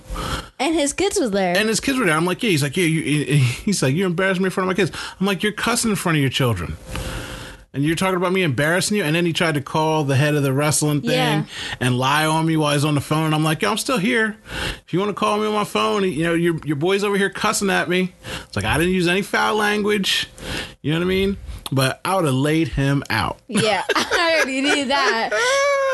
and 0.59 0.75
his 0.75 0.93
kids 0.93 1.19
was 1.19 1.31
there. 1.31 1.57
And 1.57 1.69
his 1.69 1.81
kids 1.81 1.99
were 1.99 2.05
there. 2.05 2.17
I'm 2.17 2.25
like, 2.25 2.43
"Yeah." 2.43 2.51
He's 2.51 2.63
like, 2.63 2.77
"Yeah." 2.77 2.85
You, 2.85 3.03
he's 3.65 3.83
like, 3.83 3.95
"You're 3.95 4.07
embarrassing 4.07 4.43
me 4.43 4.47
in 4.47 4.51
front 4.51 4.71
of 4.71 4.77
my 4.77 4.83
kids." 4.83 4.97
I'm 5.21 5.27
like, 5.27 5.43
"You're 5.43 5.53
cussing 5.53 5.91
in 5.91 5.97
front 5.97 6.17
of 6.17 6.21
your 6.21 6.31
children." 6.31 6.77
And 7.75 7.85
you're 7.85 7.97
talking 7.97 8.17
about 8.17 8.33
me 8.33 8.43
embarrassing 8.43 8.97
you, 8.97 9.05
and 9.05 9.15
then 9.15 9.27
he 9.27 9.33
tried 9.35 9.55
to 9.55 9.61
call 9.61 10.03
the 10.05 10.17
head 10.17 10.35
of 10.35 10.43
the 10.43 10.53
wrestling 10.55 11.03
thing 11.03 11.11
Yeah. 11.11 11.45
and 11.81 11.99
lie 11.99 12.25
on 12.25 12.47
me 12.47 12.57
while 12.57 12.73
he's 12.73 12.85
on 12.85 12.95
the 12.95 13.01
phone. 13.01 13.27
And 13.27 13.35
I'm 13.35 13.45
like, 13.45 13.61
"Yo, 13.61 13.71
I'm 13.71 13.77
still 13.77 13.99
here. 13.99 14.37
If 14.87 14.93
you 14.95 14.99
want 14.99 15.11
to 15.11 15.15
call 15.15 15.39
me 15.39 15.47
on 15.47 15.53
my 15.53 15.65
phone, 15.65 16.03
you 16.11 16.25
know, 16.25 16.33
your 16.35 16.57
your 16.65 16.77
boy's 16.77 17.05
over 17.05 17.17
here 17.19 17.29
cussing 17.31 17.69
at 17.71 17.89
me." 17.89 18.15
It's 18.47 18.57
like 18.57 18.65
I 18.65 18.79
didn't 18.79 18.95
use 18.95 19.07
any 19.07 19.21
foul 19.23 19.57
language. 19.57 20.29
You 20.81 20.93
know 20.93 20.99
what 21.01 21.05
I 21.05 21.09
mean? 21.09 21.37
But 21.71 22.01
I 22.07 22.17
would 22.17 22.25
have 22.25 22.33
laid 22.35 22.69
him 22.69 23.05
out. 23.11 23.39
yeah, 23.49 23.85
I 23.95 24.37
already 24.37 24.63
knew 24.63 24.87
that. 24.87 25.31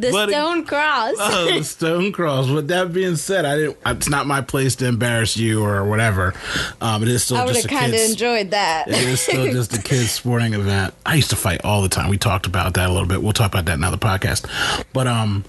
The 0.00 0.10
But- 0.10 0.28
stone 0.30 0.64
cross. 0.64 1.14
oh, 1.18 1.46
the 1.58 1.64
stone 1.64 2.12
cross. 2.12 2.48
With 2.48 2.68
that 2.68 2.92
being 2.92 3.16
said, 3.16 3.44
I 3.44 3.56
didn't. 3.56 3.76
It's 3.86 4.08
not 4.08 4.26
my 4.26 4.40
place 4.40 4.76
to 4.76 4.86
embarrass 4.86 5.36
you 5.36 5.64
or 5.64 5.84
whatever. 5.84 6.34
Um, 6.80 7.02
it 7.02 7.08
is 7.08 7.24
still 7.24 7.36
I 7.38 7.44
would 7.44 7.54
just 7.54 7.68
have 7.68 7.78
a 7.78 7.80
kind 7.82 7.92
of 7.92 7.98
kids. 7.98 8.12
enjoyed 8.12 8.50
that. 8.52 8.88
it 8.88 8.94
is 8.94 9.20
still 9.20 9.44
just 9.52 9.76
a 9.76 9.82
kids 9.82 10.10
sporting 10.10 10.54
event. 10.54 10.94
I 11.06 11.14
used 11.14 11.30
to 11.30 11.36
fight 11.36 11.64
all 11.64 11.82
the 11.82 11.88
time. 11.88 12.08
We 12.10 12.18
talked 12.18 12.46
about 12.46 12.74
that 12.74 12.88
a 12.88 12.92
little 12.92 13.08
bit. 13.08 13.22
We'll 13.22 13.32
talk 13.32 13.50
about 13.52 13.64
that 13.66 13.74
in 13.74 13.80
another 13.80 13.96
podcast. 13.96 14.46
But 14.92 15.06
um, 15.06 15.44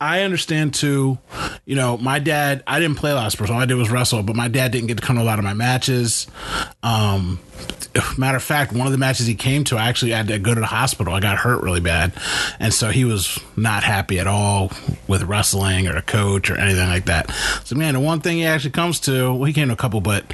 I 0.00 0.22
understand 0.22 0.74
too. 0.74 1.18
You 1.64 1.74
know, 1.76 1.96
my 1.96 2.18
dad. 2.18 2.62
I 2.66 2.80
didn't 2.80 2.96
play 2.96 3.10
a 3.10 3.14
lot 3.14 3.26
of 3.26 3.32
sports. 3.32 3.50
All 3.50 3.58
I 3.58 3.64
did 3.66 3.76
was 3.76 3.90
wrestle. 3.90 4.22
But 4.22 4.36
my 4.36 4.48
dad 4.48 4.72
didn't 4.72 4.88
get 4.88 4.98
to 4.98 5.02
come 5.02 5.16
to 5.16 5.22
a 5.22 5.24
lot 5.24 5.38
of 5.38 5.44
my 5.44 5.54
matches. 5.54 6.26
Um, 6.82 7.38
matter 8.18 8.36
of 8.36 8.42
fact, 8.42 8.72
one 8.72 8.86
of 8.86 8.92
the 8.92 8.98
matches 8.98 9.26
he 9.26 9.34
came 9.34 9.64
to, 9.64 9.76
I 9.76 9.88
actually 9.88 10.12
had 10.12 10.28
to 10.28 10.38
go 10.38 10.54
to 10.54 10.60
the 10.60 10.66
hospital. 10.66 11.14
I 11.14 11.20
got 11.20 11.38
hurt 11.38 11.62
really 11.62 11.80
bad, 11.80 12.12
and 12.58 12.72
so 12.72 12.90
he 12.90 13.04
was 13.04 13.38
not 13.56 13.82
happy 13.82 14.18
at 14.18 14.26
all 14.26 14.70
with 15.08 15.22
wrestling 15.24 15.88
or 15.88 15.96
a 15.96 16.02
coach 16.02 16.50
or 16.50 16.56
anything 16.56 16.88
like 16.88 17.06
that. 17.06 17.30
So, 17.64 17.76
man, 17.76 17.94
the 17.94 18.00
one 18.00 18.20
thing 18.20 18.38
he 18.38 18.44
actually 18.44 18.70
comes 18.70 19.00
to, 19.00 19.32
well, 19.32 19.44
he 19.44 19.52
came 19.52 19.68
to 19.68 19.74
a 19.74 19.76
couple, 19.76 20.00
but 20.00 20.32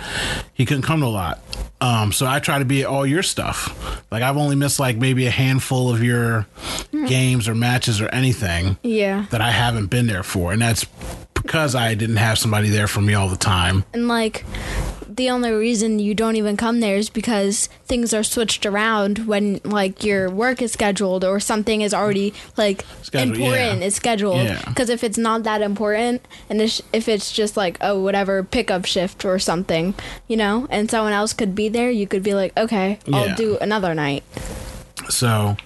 he 0.55 0.65
couldn't 0.65 0.83
come 0.83 1.01
to 1.01 1.07
a 1.07 1.09
lot. 1.09 1.41
Um, 1.81 2.13
so 2.13 2.27
I 2.27 2.39
try 2.39 2.61
to 2.61 2.65
be 2.65 2.83
at 2.83 2.87
all 2.87 3.05
your 3.05 3.25
stuff. 3.25 4.03
Like 4.13 4.23
I've 4.23 4.37
only 4.37 4.55
missed 4.55 4.79
like 4.79 4.97
maybe 4.97 5.27
a 5.27 5.31
handful 5.31 5.93
of 5.93 6.03
your 6.03 6.47
games 7.09 7.49
or 7.49 7.57
matches 7.57 8.01
or 8.01 8.09
anything 8.11 8.79
yeah. 8.85 9.27
that 9.31 9.41
I 9.41 9.51
haven't 9.51 9.87
been 9.87 10.07
there 10.07 10.23
for, 10.23 10.53
and 10.53 10.63
that's 10.63 10.87
because 11.35 11.75
I 11.75 11.95
didn't 11.95 12.17
have 12.17 12.39
somebody 12.39 12.69
there 12.69 12.87
for 12.87 13.01
me 13.01 13.15
all 13.15 13.29
the 13.29 13.37
time. 13.37 13.85
And 13.93 14.07
like 14.07 14.45
the 15.17 15.29
only 15.31 15.51
reason 15.51 15.99
you 15.99 16.15
don't 16.15 16.37
even 16.37 16.57
come 16.57 16.81
there 16.81 16.97
is 16.97 17.11
because 17.11 17.69
things 17.87 18.15
are 18.15 18.23
switched 18.23 18.65
around 18.65 19.27
when 19.27 19.61
like 19.65 20.03
your 20.05 20.31
work 20.31 20.63
is 20.63 20.73
scheduled 20.73 21.25
or 21.25 21.39
something 21.41 21.81
is 21.83 21.93
already 21.93 22.33
like 22.57 22.85
Scheduled, 23.03 23.37
important 23.37 23.81
yeah. 23.81 23.87
is 23.87 23.95
scheduled 23.95 24.37
Yeah. 24.37 24.63
because 24.69 24.89
if 24.89 25.05
it's 25.05 25.19
not 25.19 25.43
that 25.43 25.61
important 25.63 26.27
and 26.49 26.61
if 26.61 27.09
it's 27.09 27.33
just 27.33 27.57
like 27.57 27.77
oh 27.81 28.01
whatever 28.01 28.43
pickup 28.43 28.85
shift 28.85 29.25
or 29.25 29.39
something 29.39 29.95
you 30.29 30.37
know 30.37 30.67
and 30.71 30.91
someone 30.91 31.13
else 31.13 31.33
could 31.33 31.55
be 31.55 31.69
there 31.69 31.91
you 31.91 32.07
could 32.07 32.23
be 32.23 32.35
like 32.35 32.57
okay 32.57 32.99
i'll 33.13 33.35
do 33.35 33.59
another 33.61 33.95
night 33.95 34.23
So 35.09 35.57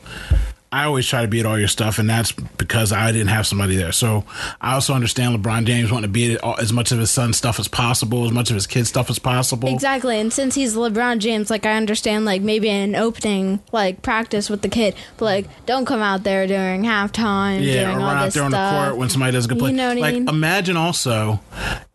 I 0.77 0.85
always 0.85 1.07
try 1.07 1.23
to 1.23 1.29
be 1.29 1.41
at 1.41 1.47
all 1.47 1.59
your 1.59 1.69
stuff, 1.69 1.99
and 1.99 2.09
that's 2.11 2.33
because 2.33 2.93
I 2.93 3.11
didn't 3.11 3.29
have 3.29 3.47
somebody 3.47 3.77
there. 3.77 3.93
So 3.93 4.25
I 4.61 4.75
also 4.75 4.93
understand 4.93 5.43
LeBron 5.43 5.65
James 5.65 5.91
wanting 5.91 6.11
to 6.11 6.13
be 6.13 6.35
at 6.35 6.45
all, 6.45 6.59
as 6.59 6.71
much 6.71 6.93
of 6.93 6.99
his 6.99 7.11
son's 7.11 7.39
stuff 7.39 7.59
as 7.59 7.67
possible, 7.67 8.27
as 8.27 8.33
much 8.33 8.51
of 8.51 8.57
his 8.57 8.67
kids' 8.67 8.91
stuff 8.91 9.09
as 9.09 9.19
possible. 9.19 9.71
Exactly, 9.71 10.21
and 10.21 10.31
since 10.31 10.55
he's 10.55 10.77
LeBron 10.77 11.19
James, 11.19 11.49
like 11.49 11.65
I 11.65 11.79
understand, 11.79 12.27
like 12.27 12.43
maybe 12.43 12.69
an 12.69 12.95
opening, 12.95 13.61
like 13.73 14.03
practice 14.03 14.51
with 14.51 14.61
the 14.61 14.69
kid, 14.69 14.95
but 15.17 15.25
like 15.25 15.65
don't 15.65 15.87
come 15.87 16.03
out 16.03 16.25
there 16.25 16.47
during 16.47 16.83
halftime, 16.83 17.65
Yeah, 17.65 17.95
or 17.95 17.99
run 17.99 18.19
out 18.19 18.33
there 18.35 18.43
on 18.43 18.51
the 18.51 18.71
court 18.71 18.99
when 18.99 19.09
somebody 19.09 19.33
does 19.33 19.47
a 19.47 19.49
good 19.49 19.59
play. 19.59 19.71
You 19.71 19.77
know 19.79 19.89
what 19.89 19.97
I 19.97 20.01
like, 20.01 20.15
mean? 20.15 20.29
imagine 20.29 20.77
also 20.77 21.41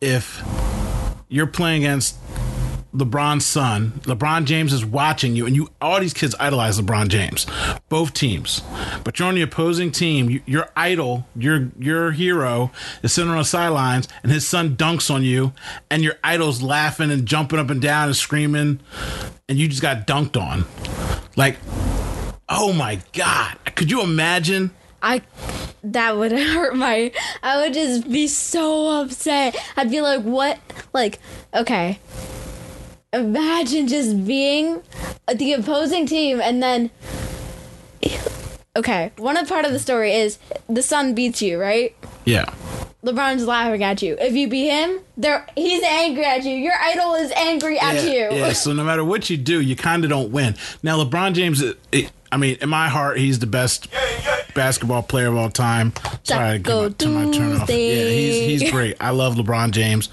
if 0.01 0.41
you're 1.29 1.45
playing 1.45 1.83
against 1.83 2.15
LeBron's 2.93 3.45
son. 3.45 4.01
LeBron 4.03 4.45
James 4.45 4.73
is 4.73 4.85
watching 4.85 5.35
you, 5.35 5.45
and 5.45 5.55
you 5.55 5.69
all 5.79 5.99
these 5.99 6.13
kids 6.13 6.35
idolize 6.39 6.79
LeBron 6.79 7.07
James, 7.07 7.45
both 7.87 8.13
teams. 8.13 8.61
But 9.03 9.17
you're 9.17 9.27
on 9.27 9.35
the 9.35 9.41
opposing 9.41 9.91
team. 9.91 10.29
You, 10.29 10.41
your 10.45 10.69
idol, 10.75 11.25
your 11.35 11.69
your 11.79 12.11
hero, 12.11 12.71
is 13.01 13.13
sitting 13.13 13.31
on 13.31 13.37
the 13.37 13.45
sidelines, 13.45 14.07
and 14.23 14.31
his 14.31 14.47
son 14.47 14.75
dunks 14.75 15.13
on 15.13 15.23
you, 15.23 15.53
and 15.89 16.03
your 16.03 16.15
idol's 16.23 16.61
laughing 16.61 17.11
and 17.11 17.25
jumping 17.25 17.59
up 17.59 17.69
and 17.69 17.81
down 17.81 18.07
and 18.07 18.15
screaming, 18.15 18.81
and 19.47 19.57
you 19.57 19.67
just 19.67 19.81
got 19.81 20.05
dunked 20.05 20.39
on. 20.39 20.65
Like, 21.37 21.57
oh 22.49 22.73
my 22.73 22.99
god! 23.13 23.57
Could 23.75 23.89
you 23.89 24.01
imagine? 24.01 24.71
I 25.01 25.21
that 25.83 26.17
would 26.17 26.31
hurt 26.33 26.75
my 26.75 27.11
I 27.41 27.61
would 27.61 27.73
just 27.73 28.09
be 28.11 28.27
so 28.27 29.01
upset. 29.01 29.55
I'd 29.77 29.89
be 29.89 30.01
like, 30.01 30.21
"What? 30.23 30.59
Like, 30.93 31.19
okay. 31.53 31.99
Imagine 33.13 33.87
just 33.87 34.25
being 34.25 34.81
the 35.33 35.53
opposing 35.53 36.05
team 36.05 36.39
and 36.39 36.63
then 36.63 36.91
Okay, 38.73 39.11
one 39.17 39.35
of 39.35 39.49
part 39.49 39.65
of 39.65 39.73
the 39.73 39.79
story 39.79 40.13
is 40.13 40.39
the 40.69 40.81
son 40.81 41.13
beats 41.13 41.41
you, 41.41 41.59
right? 41.59 41.93
Yeah. 42.23 42.45
LeBron's 43.03 43.45
laughing 43.45 43.83
at 43.83 44.01
you. 44.01 44.15
If 44.19 44.33
you 44.33 44.47
beat 44.47 44.69
him, 44.69 45.01
there 45.17 45.45
he's 45.57 45.83
angry 45.83 46.23
at 46.23 46.45
you. 46.45 46.55
Your 46.55 46.75
idol 46.79 47.15
is 47.15 47.31
angry 47.31 47.77
at 47.79 47.95
yeah, 47.95 48.01
you. 48.03 48.37
Yeah, 48.37 48.53
so 48.53 48.71
no 48.71 48.85
matter 48.85 49.03
what 49.03 49.29
you 49.29 49.35
do, 49.35 49.59
you 49.59 49.75
kind 49.75 50.05
of 50.05 50.09
don't 50.09 50.31
win. 50.31 50.55
Now, 50.83 51.03
LeBron 51.03 51.33
James, 51.33 51.61
it, 51.61 51.77
it, 51.91 52.11
I 52.31 52.37
mean, 52.37 52.57
in 52.61 52.69
my 52.69 52.87
heart, 52.87 53.17
he's 53.17 53.39
the 53.39 53.47
best 53.47 53.89
basketball 54.53 55.03
player 55.03 55.27
of 55.27 55.37
all 55.37 55.49
time. 55.49 55.93
Sorry 56.23 56.59
Taco 56.59 56.89
to, 56.89 57.07
my, 57.07 57.21
to 57.21 57.27
my 57.27 57.31
turn 57.37 57.61
off. 57.61 57.69
Yeah, 57.69 57.75
he's 57.75 58.61
he's 58.61 58.71
great. 58.71 58.95
I 58.99 59.11
love 59.11 59.35
LeBron 59.35 59.71
James. 59.71 60.09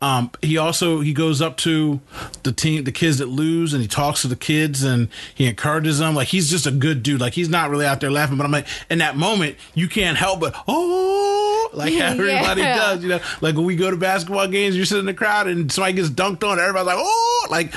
Um, 0.00 0.30
he 0.42 0.58
also 0.58 1.00
he 1.00 1.12
goes 1.12 1.40
up 1.40 1.56
to 1.58 2.00
the 2.42 2.52
team, 2.52 2.84
the 2.84 2.92
kids 2.92 3.18
that 3.18 3.26
lose, 3.28 3.72
and 3.72 3.82
he 3.82 3.88
talks 3.88 4.22
to 4.22 4.28
the 4.28 4.36
kids 4.36 4.82
and 4.82 5.08
he 5.34 5.46
encourages 5.46 5.98
them. 5.98 6.14
Like 6.14 6.28
he's 6.28 6.50
just 6.50 6.66
a 6.66 6.70
good 6.70 7.02
dude. 7.02 7.20
Like 7.20 7.34
he's 7.34 7.48
not 7.48 7.70
really 7.70 7.86
out 7.86 8.00
there 8.00 8.10
laughing, 8.10 8.36
but 8.36 8.44
I'm 8.44 8.52
like, 8.52 8.66
in 8.88 8.98
that 8.98 9.16
moment, 9.16 9.56
you 9.74 9.88
can't 9.88 10.16
help 10.16 10.40
but 10.40 10.54
oh, 10.68 11.70
like 11.74 11.92
everybody 11.94 12.62
Yeah. 12.62 12.76
does. 12.76 13.02
You 13.02 13.10
know, 13.10 13.20
like 13.40 13.54
when 13.56 13.64
we 13.64 13.76
go 13.76 13.90
to 13.90 13.96
basketball 13.96 14.48
games, 14.48 14.76
you're 14.76 14.86
sitting 14.86 15.00
in 15.00 15.06
the 15.06 15.14
crowd 15.14 15.46
and 15.48 15.70
somebody 15.70 15.94
gets 15.94 16.08
dunked 16.10 16.42
on, 16.48 16.58
everybody's 16.58 16.86
like, 16.86 16.98
oh, 16.98 17.46
like 17.50 17.74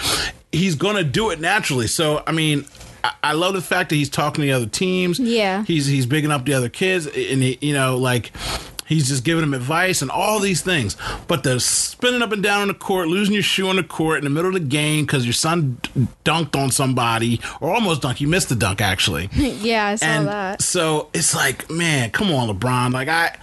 he's 0.52 0.76
gonna 0.76 1.04
do 1.04 1.30
it 1.32 1.40
naturally. 1.40 1.88
So 1.88 2.24
I 2.26 2.32
mean. 2.32 2.66
I- 3.04 3.14
I 3.24 3.32
love 3.34 3.54
the 3.54 3.62
fact 3.62 3.90
that 3.90 3.96
he's 3.96 4.10
talking 4.10 4.42
to 4.42 4.46
the 4.48 4.52
other 4.54 4.66
teams. 4.66 5.20
Yeah. 5.20 5.64
he's 5.66 5.86
he's 5.88 6.06
bigging 6.06 6.32
up 6.32 6.46
the 6.46 6.54
other 6.54 6.70
kids, 6.70 7.06
and 7.08 7.42
he, 7.44 7.58
you 7.62 7.74
know, 7.74 7.98
like 7.98 8.32
he's 8.86 9.08
just 9.08 9.24
giving 9.24 9.42
them 9.42 9.54
advice 9.54 10.02
and 10.02 10.12
all 10.12 10.40
these 10.40 10.62
things. 10.62 10.98
But 11.28 11.44
the 11.44 11.60
spinning 11.60 12.22
up 12.22 12.32
and 12.34 12.44
down 12.44 12.62
on 12.64 12.68
the 12.68 12.74
court, 12.74 13.08
losing 13.08 13.34
your 13.34 13.42
shoe 13.44 13.68
on 13.70 13.78
the 13.78 13.84
court 13.84 14.18
in 14.20 14.24
the 14.26 14.30
middle 14.30 14.50
of 14.50 14.62
the 14.62 14.68
game 14.68 15.06
because 15.06 15.26
your 15.26 15.34
son 15.34 15.78
dunked 16.26 16.56
on 16.62 16.70
somebody 16.72 17.40
or 17.62 17.74
almost 17.74 18.02
dunked. 18.02 18.20
You 18.22 18.28
missed 18.28 18.50
the 18.50 18.56
dunk 18.56 18.82
actually 18.82 19.30
yeah, 19.36 19.88
I 19.88 19.96
saw 19.96 20.06
and 20.06 20.28
that. 20.28 20.62
so 20.62 21.10
it's 21.14 21.34
like, 21.34 21.70
man, 21.70 22.12
come 22.12 22.32
on, 22.32 22.50
LeBron. 22.50 22.92
Like 22.94 23.08
I, 23.08 23.36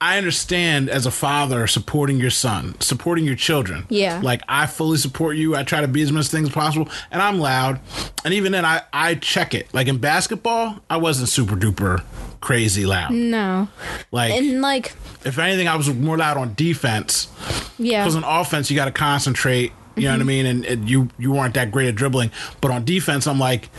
I 0.00 0.18
understand 0.18 0.90
as 0.90 1.06
a 1.06 1.10
father 1.10 1.66
supporting 1.66 2.18
your 2.18 2.28
son, 2.30 2.78
supporting 2.80 3.24
your 3.24 3.34
children. 3.34 3.86
Yeah. 3.88 4.20
Like 4.22 4.42
I 4.46 4.66
fully 4.66 4.98
support 4.98 5.36
you. 5.36 5.56
I 5.56 5.62
try 5.62 5.80
to 5.80 5.88
be 5.88 6.02
as 6.02 6.12
much 6.12 6.26
things 6.28 6.48
as 6.48 6.54
possible, 6.54 6.88
and 7.10 7.22
I'm 7.22 7.38
loud. 7.38 7.80
And 8.24 8.34
even 8.34 8.52
then, 8.52 8.64
I 8.66 8.82
I 8.92 9.14
check 9.14 9.54
it. 9.54 9.72
Like 9.72 9.88
in 9.88 9.96
basketball, 9.98 10.80
I 10.90 10.98
wasn't 10.98 11.28
super 11.30 11.56
duper 11.56 12.02
crazy 12.42 12.84
loud. 12.84 13.12
No. 13.12 13.68
Like 14.12 14.32
And 14.34 14.60
like 14.60 14.92
if 15.24 15.38
anything, 15.38 15.66
I 15.66 15.76
was 15.76 15.88
more 15.92 16.18
loud 16.18 16.36
on 16.36 16.52
defense. 16.54 17.28
yeah. 17.78 18.02
Because 18.02 18.16
on 18.16 18.24
offense, 18.24 18.70
you 18.70 18.76
got 18.76 18.84
to 18.84 18.92
concentrate. 18.92 19.72
You 19.96 20.02
know 20.04 20.10
what 20.10 20.16
I 20.16 20.18
Mm-hmm. 20.18 20.26
mean? 20.28 20.46
And, 20.46 20.64
and 20.66 20.90
you 20.90 21.08
you 21.18 21.32
weren't 21.32 21.54
that 21.54 21.72
great 21.72 21.88
at 21.88 21.94
dribbling, 21.94 22.30
but 22.60 22.70
on 22.70 22.84
defense, 22.84 23.26
I'm 23.26 23.38
like, 23.38 23.70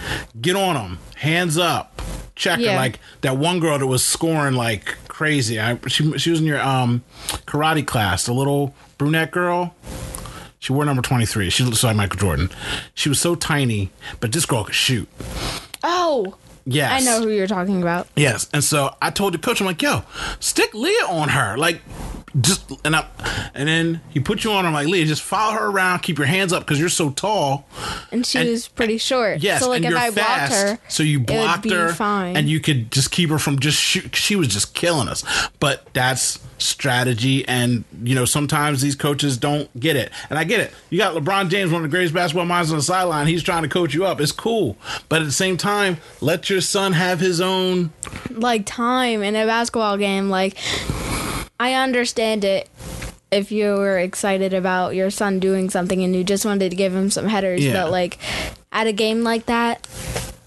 get 0.42 0.56
on 0.56 0.74
them, 0.74 0.98
hands 1.16 1.60
up, 1.60 2.02
check. 2.36 2.58
Yeah. 2.60 2.76
Like 2.76 3.00
that 3.22 3.38
one 3.38 3.60
girl 3.60 3.78
that 3.78 3.86
was 3.86 4.04
scoring 4.04 4.56
like 4.56 4.98
crazy. 5.18 5.60
I 5.60 5.80
she 5.88 6.16
she 6.20 6.30
was 6.30 6.40
in 6.42 6.46
your 6.46 6.62
um 6.62 7.04
karate 7.48 7.86
class, 7.86 8.26
the 8.28 8.34
little 8.34 8.76
brunette 9.00 9.32
girl. 9.32 9.74
She 10.60 10.74
wore 10.74 10.86
number 10.86 11.02
23. 11.02 11.50
She 11.50 11.64
looks 11.64 11.84
like 11.84 11.96
Michael 11.96 12.20
Jordan. 12.20 12.50
She 12.94 13.10
was 13.10 13.20
so 13.20 13.34
tiny, 13.36 13.90
but 14.20 14.32
this 14.32 14.46
girl 14.46 14.64
could 14.64 14.76
shoot. 14.76 15.08
oh, 15.84 16.36
Yes. 16.70 17.02
I 17.02 17.06
know 17.06 17.22
who 17.22 17.30
you're 17.30 17.48
talking 17.48 17.82
about. 17.82 18.08
Yes, 18.18 18.50
and 18.54 18.62
so 18.64 18.94
I 19.02 19.10
told 19.10 19.34
the 19.34 19.38
coach, 19.38 19.62
I'm 19.62 19.68
like, 19.68 19.82
"Yo, 19.82 20.04
stick 20.42 20.74
Leah 20.74 21.06
on 21.08 21.30
her, 21.30 21.58
like, 21.58 21.82
just 22.42 22.72
and 22.86 22.96
I, 22.96 23.08
and 23.54 23.68
then 23.68 24.02
he 24.10 24.20
put 24.20 24.44
you 24.44 24.52
on. 24.52 24.66
I'm 24.66 24.74
like, 24.74 24.88
Leah, 24.88 25.06
just 25.06 25.22
follow 25.22 25.54
her 25.54 25.68
around, 25.70 26.00
keep 26.00 26.18
your 26.18 26.28
hands 26.28 26.52
up 26.54 26.64
because 26.64 26.80
you're 26.80 26.90
so 26.90 27.10
tall. 27.10 27.66
And 28.12 28.26
she 28.26 28.40
And- 28.40 28.50
was 28.50 28.68
pretty 28.68 28.98
short. 28.98 29.40
Yes, 29.42 29.62
so 29.62 29.70
like 29.70 29.84
if 29.84 29.90
you're 29.90 29.98
I 29.98 30.12
fast, 30.12 30.52
blocked 30.52 30.54
her, 30.54 30.80
so 30.90 31.04
you 31.04 31.20
blocked 31.20 31.70
her, 31.70 31.94
fine. 31.94 32.36
and 32.36 32.50
you 32.50 32.60
could 32.60 32.92
just 32.92 33.12
keep 33.12 33.30
her 33.30 33.40
from 33.40 33.60
just 33.60 33.80
shoot. 33.80 34.16
She 34.16 34.36
was 34.36 34.50
just 34.50 34.74
killing 34.74 35.08
us, 35.08 35.24
but 35.60 35.88
that's 35.94 36.40
strategy, 36.60 37.48
and 37.48 37.84
you 38.04 38.14
know 38.16 38.26
sometimes 38.26 38.82
these 38.82 38.96
coaches 38.96 39.38
don't 39.38 39.68
get 39.80 39.96
it, 39.96 40.12
and 40.30 40.38
I 40.38 40.44
get 40.44 40.60
it. 40.60 40.74
You 40.90 40.98
got 40.98 41.16
LeBron 41.16 41.50
James, 41.50 41.72
one 41.72 41.84
of 41.84 41.90
the 41.90 41.96
greatest 41.96 42.14
basketball 42.14 42.46
minds 42.46 42.72
on 42.72 42.78
the 42.78 42.84
sideline. 42.84 43.28
He's 43.28 43.42
trying 43.44 43.64
to 43.64 43.70
coach 43.70 43.94
you 43.94 44.06
up. 44.06 44.20
It's 44.22 44.32
cool, 44.32 44.76
but 45.10 45.22
at 45.22 45.26
the 45.26 45.32
same 45.32 45.56
time, 45.58 45.98
let 46.22 46.50
your 46.50 46.62
son 46.62 46.94
have 46.94 47.20
his 47.20 47.40
own. 47.42 47.92
like 48.32 48.66
time 48.66 49.24
in 49.24 49.36
a 49.36 49.46
basketball 49.46 49.98
game, 49.98 50.30
like 50.30 50.56
I 51.60 51.74
understand 51.74 52.44
it 52.44 52.70
if 53.32 53.52
you 53.52 53.74
were 53.74 53.98
excited 54.00 54.54
about 54.54 54.96
your 54.96 55.10
son 55.10 55.40
doing 55.40 55.70
something 55.70 56.02
and 56.04 56.16
you 56.16 56.24
just 56.24 56.46
wanted 56.46 56.70
to 56.70 56.76
give 56.76 56.96
him 56.96 57.10
some 57.10 57.28
headers, 57.28 57.64
Yeah. 57.64 57.74
but 57.74 57.92
like 57.92 58.18
at 58.72 58.88
a 58.88 58.94
game 58.94 59.24
like 59.24 59.48
that, 59.48 59.86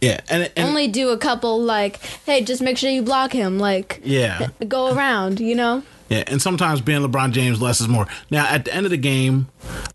Yeah, 0.00 0.20
and, 0.30 0.50
and 0.56 0.68
only 0.68 0.88
do 0.88 1.10
a 1.10 1.18
couple 1.18 1.60
like, 1.60 1.96
hey, 2.24 2.42
just 2.42 2.62
make 2.62 2.78
sure 2.78 2.90
you 2.90 3.02
block 3.02 3.32
him, 3.32 3.58
like 3.58 4.00
yeah. 4.04 4.48
go 4.66 4.94
around, 4.94 5.40
you 5.40 5.54
know? 5.54 5.82
Yeah, 6.10 6.24
and 6.26 6.42
sometimes 6.42 6.80
being 6.80 7.02
LeBron 7.02 7.30
James, 7.30 7.62
less 7.62 7.80
is 7.80 7.86
more. 7.86 8.06
Now, 8.30 8.44
at 8.48 8.64
the 8.64 8.74
end 8.74 8.84
of 8.84 8.90
the 8.90 8.96
game, 8.96 9.46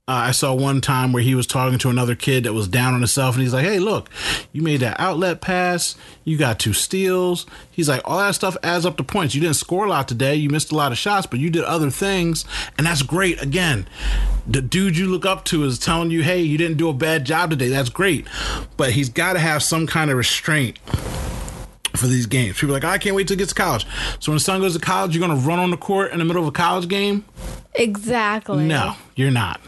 uh, 0.07 0.29
I 0.29 0.31
saw 0.31 0.53
one 0.53 0.79
time 0.79 1.11
where 1.11 1.21
he 1.21 1.35
was 1.35 1.45
talking 1.45 1.77
to 1.79 1.89
another 1.89 2.15
kid 2.15 2.45
that 2.45 2.53
was 2.53 2.69
down 2.69 2.93
on 2.93 3.01
himself, 3.01 3.35
and 3.35 3.43
he's 3.43 3.53
like, 3.53 3.65
"Hey, 3.65 3.79
look, 3.79 4.09
you 4.53 4.61
made 4.61 4.79
that 4.79 4.97
outlet 4.97 5.41
pass. 5.41 5.95
You 6.23 6.37
got 6.37 6.57
two 6.57 6.71
steals." 6.71 7.45
He's 7.69 7.89
like, 7.89 8.01
"All 8.05 8.19
that 8.19 8.33
stuff 8.33 8.55
adds 8.63 8.85
up 8.85 8.95
to 8.95 9.03
points. 9.03 9.35
You 9.35 9.41
didn't 9.41 9.57
score 9.57 9.85
a 9.85 9.89
lot 9.89 10.07
today. 10.07 10.35
You 10.35 10.49
missed 10.49 10.71
a 10.71 10.75
lot 10.75 10.93
of 10.93 10.97
shots, 10.97 11.27
but 11.27 11.39
you 11.39 11.49
did 11.49 11.65
other 11.65 11.89
things, 11.89 12.45
and 12.77 12.87
that's 12.87 13.01
great." 13.01 13.41
Again, 13.41 13.85
the 14.47 14.61
dude 14.61 14.95
you 14.95 15.07
look 15.07 15.25
up 15.25 15.43
to 15.45 15.65
is 15.65 15.77
telling 15.77 16.11
you, 16.11 16.23
"Hey, 16.23 16.41
you 16.41 16.57
didn't 16.57 16.77
do 16.77 16.87
a 16.87 16.93
bad 16.93 17.25
job 17.25 17.49
today. 17.49 17.67
That's 17.67 17.89
great," 17.89 18.25
but 18.77 18.91
he's 18.91 19.09
got 19.09 19.33
to 19.33 19.39
have 19.39 19.61
some 19.61 19.85
kind 19.85 20.09
of 20.09 20.15
restraint 20.15 20.77
for 21.95 22.07
these 22.07 22.25
games. 22.25 22.55
People 22.59 22.71
are 22.71 22.79
like, 22.79 22.83
oh, 22.83 22.89
I 22.89 22.97
can't 22.97 23.15
wait 23.15 23.27
till 23.27 23.35
it 23.35 23.39
gets 23.39 23.53
to 23.53 23.61
college. 23.61 23.85
So 24.19 24.31
when 24.31 24.37
the 24.37 24.43
son 24.43 24.61
goes 24.61 24.73
to 24.73 24.79
college, 24.79 25.15
you're 25.15 25.25
going 25.27 25.39
to 25.39 25.47
run 25.47 25.59
on 25.59 25.71
the 25.71 25.77
court 25.77 26.11
in 26.11 26.19
the 26.19 26.25
middle 26.25 26.41
of 26.41 26.47
a 26.47 26.51
college 26.51 26.87
game? 26.87 27.25
Exactly. 27.73 28.65
No, 28.65 28.95
you're 29.15 29.31
not. 29.31 29.59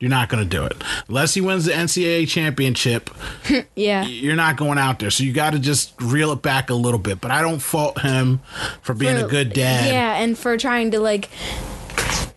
You're 0.00 0.10
not 0.10 0.28
going 0.28 0.42
to 0.42 0.48
do 0.48 0.64
it. 0.64 0.74
Unless 1.08 1.34
he 1.34 1.40
wins 1.40 1.64
the 1.64 1.72
NCAA 1.72 2.28
championship, 2.28 3.08
Yeah. 3.76 4.04
you're 4.04 4.36
not 4.36 4.56
going 4.56 4.76
out 4.76 4.98
there. 4.98 5.10
So 5.10 5.24
you 5.24 5.32
got 5.32 5.52
to 5.52 5.58
just 5.58 5.94
reel 6.00 6.32
it 6.32 6.42
back 6.42 6.68
a 6.68 6.74
little 6.74 6.98
bit. 6.98 7.20
But 7.20 7.30
I 7.30 7.40
don't 7.40 7.60
fault 7.60 8.00
him 8.00 8.40
for 8.82 8.92
being 8.92 9.16
a 9.16 9.26
good 9.26 9.52
dad. 9.52 9.86
Yeah, 9.92 10.16
and 10.16 10.36
for 10.36 10.58
trying 10.58 10.90
to 10.90 11.00
like, 11.00 11.30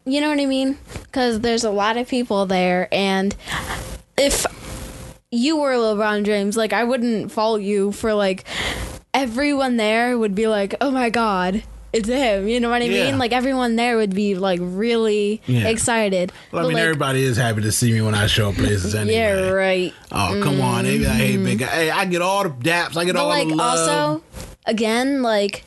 you 0.06 0.22
know 0.22 0.30
what 0.30 0.40
I 0.40 0.46
mean? 0.46 0.78
Because 1.04 1.42
there's 1.42 1.64
a 1.66 1.72
lot 1.72 1.98
of 1.98 2.08
people 2.08 2.46
there, 2.46 2.88
and 2.94 3.36
if 4.18 4.46
you 5.32 5.58
were 5.58 5.74
LeBron 5.74 6.24
James, 6.24 6.56
like 6.56 6.72
I 6.72 6.86
wouldn't 6.86 7.32
fault 7.34 7.60
you 7.62 7.92
for 7.92 8.14
like 8.14 8.46
everyone 9.14 9.78
there 9.78 10.18
would 10.18 10.36
be 10.36 10.48
like, 10.48 10.76
oh 10.82 10.92
my 10.92 11.10
god. 11.10 11.64
It's 11.94 12.10
him, 12.10 12.48
you 12.50 12.60
know 12.60 12.70
what 12.70 12.82
I 12.82 12.86
Yeah. 12.86 13.06
mean? 13.06 13.18
Like 13.18 13.32
everyone 13.32 13.78
there 13.78 13.96
would 13.98 14.14
be 14.14 14.36
like 14.36 14.60
really 14.62 15.42
Yeah. 15.48 15.68
excited. 15.70 16.32
Well, 16.52 16.66
I 16.66 16.68
mean, 16.68 16.74
like, 16.76 16.84
everybody 16.84 17.24
is 17.24 17.38
happy 17.38 17.62
to 17.62 17.72
see 17.72 17.92
me 17.94 18.02
when 18.02 18.14
I 18.14 18.28
show 18.28 18.50
up 18.50 18.56
places 18.56 18.94
anyway. 18.96 19.16
yeah, 19.16 19.50
right. 19.50 19.94
Oh, 20.12 20.40
come 20.44 20.60
on. 20.62 20.84
They 20.84 20.98
be 21.00 21.06
like, 21.06 21.16
hey, 21.16 21.38
big 21.38 21.60
guy. 21.60 21.66
Hey, 21.68 21.90
I 21.90 22.06
get 22.06 22.22
all 22.22 22.44
the 22.44 22.50
daps. 22.50 22.98
I 22.98 23.06
get 23.06 23.16
all 23.16 23.30
like 23.30 23.48
the 23.48 23.56
love. 23.56 23.80
also, 23.80 24.24
again, 24.66 25.22
like 25.24 25.64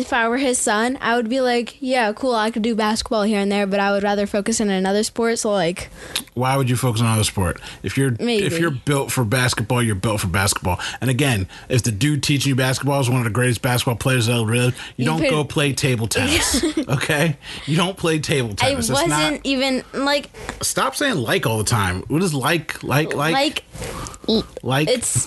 if 0.00 0.12
I 0.12 0.28
were 0.28 0.38
his 0.38 0.58
son, 0.58 0.98
I 1.00 1.16
would 1.16 1.28
be 1.28 1.40
like, 1.40 1.76
yeah, 1.80 2.12
cool, 2.12 2.34
I 2.34 2.50
could 2.50 2.62
do 2.62 2.74
basketball 2.74 3.22
here 3.22 3.40
and 3.40 3.50
there, 3.50 3.66
but 3.66 3.80
I 3.80 3.90
would 3.92 4.02
rather 4.02 4.26
focus 4.26 4.60
in 4.60 4.70
another 4.70 5.02
sport. 5.02 5.38
So 5.38 5.50
like, 5.52 5.90
Why 6.34 6.56
would 6.56 6.70
you 6.70 6.76
focus 6.76 7.00
on 7.00 7.06
another 7.08 7.24
sport? 7.24 7.60
If 7.82 7.96
you're 7.96 8.12
Maybe. 8.18 8.44
if 8.44 8.58
you're 8.58 8.70
built 8.70 9.10
for 9.12 9.24
basketball, 9.24 9.82
you're 9.82 9.94
built 9.94 10.20
for 10.20 10.26
basketball. 10.28 10.78
And 11.00 11.10
again, 11.10 11.48
if 11.68 11.82
the 11.82 11.90
dude 11.92 12.22
teaching 12.22 12.50
you 12.50 12.56
basketball 12.56 13.00
is 13.00 13.08
one 13.08 13.18
of 13.18 13.24
the 13.24 13.30
greatest 13.30 13.62
basketball 13.62 13.96
players 13.96 14.28
ever 14.28 14.40
lived, 14.40 14.76
you, 14.96 15.04
don't 15.04 15.20
could- 15.20 15.30
go 15.30 15.44
play 15.44 15.72
table 15.72 16.06
tennis. 16.06 16.62
okay? 16.88 17.36
You 17.66 17.76
don't 17.76 17.96
play 17.96 18.18
table 18.18 18.54
tennis. 18.54 18.88
It's 18.88 18.90
wasn't 18.90 19.10
not- 19.10 19.40
even 19.44 19.84
like 19.92 20.30
stop 20.62 20.96
saying 20.96 21.16
like 21.16 21.46
all 21.46 21.58
the 21.58 21.64
time. 21.64 22.02
What 22.08 22.22
is 22.22 22.34
like 22.34 22.82
like 22.82 23.14
like 23.14 23.32
like 23.32 23.64
like 24.62 24.88
it's 24.88 25.26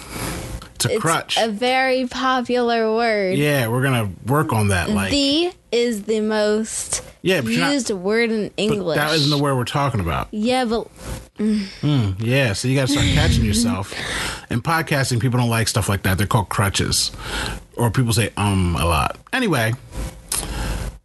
it's 0.85 0.93
a 0.93 0.95
it's 0.95 1.01
crutch. 1.01 1.37
a 1.37 1.49
very 1.49 2.07
popular 2.07 2.93
word. 2.93 3.37
yeah, 3.37 3.67
we're 3.67 3.81
gonna 3.83 4.09
work 4.27 4.53
on 4.53 4.69
that. 4.69 4.89
Like 4.89 5.11
the 5.11 5.51
is 5.71 6.03
the 6.03 6.19
most 6.19 7.01
Yeah, 7.21 7.41
you're 7.41 7.59
not- 7.61 7.71
used 7.73 7.89
word 7.91 8.29
in 8.31 8.43
But 8.47 8.53
English. 8.57 8.97
that 8.97 9.13
isn't 9.15 9.29
the 9.29 9.37
word 9.41 9.55
we're 9.55 9.63
talking 9.65 9.99
about. 10.01 10.27
yeah, 10.31 10.65
but 10.65 10.87
Yeah, 12.19 12.53
so 12.53 12.67
you 12.67 12.75
got 12.75 12.87
to 12.87 12.91
start 12.93 13.07
catching 13.13 13.43
yourself. 13.45 13.93
In 14.51 14.61
podcasting, 14.61 15.19
people 15.19 15.39
don't 15.39 15.49
like 15.49 15.67
stuff 15.67 15.87
like 15.89 16.03
that. 16.03 16.17
They're 16.17 16.27
called 16.27 16.49
crutches, 16.49 17.11
or 17.77 17.89
people 17.89 18.13
say 18.13 18.31
um 18.37 18.75
a 18.75 18.85
lot. 18.85 19.17
Anyway, 19.33 19.73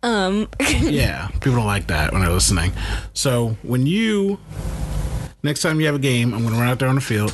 um, 0.03 0.49
yeah, 0.81 1.29
people 1.41 1.55
don't 1.57 1.67
like 1.67 1.87
that 1.89 2.13
when 2.13 2.23
they're 2.23 2.31
listening. 2.33 2.73
So 3.15 3.57
when 3.63 3.87
you 3.87 4.39
next 5.43 5.63
time 5.63 5.79
you 5.81 5.87
have 5.87 5.95
a 5.95 6.01
game, 6.01 6.35
I'm 6.35 6.43
to 6.45 6.51
run 6.53 6.69
out 6.69 6.79
there 6.81 6.89
on 6.89 6.97
the 6.97 7.01
field. 7.01 7.33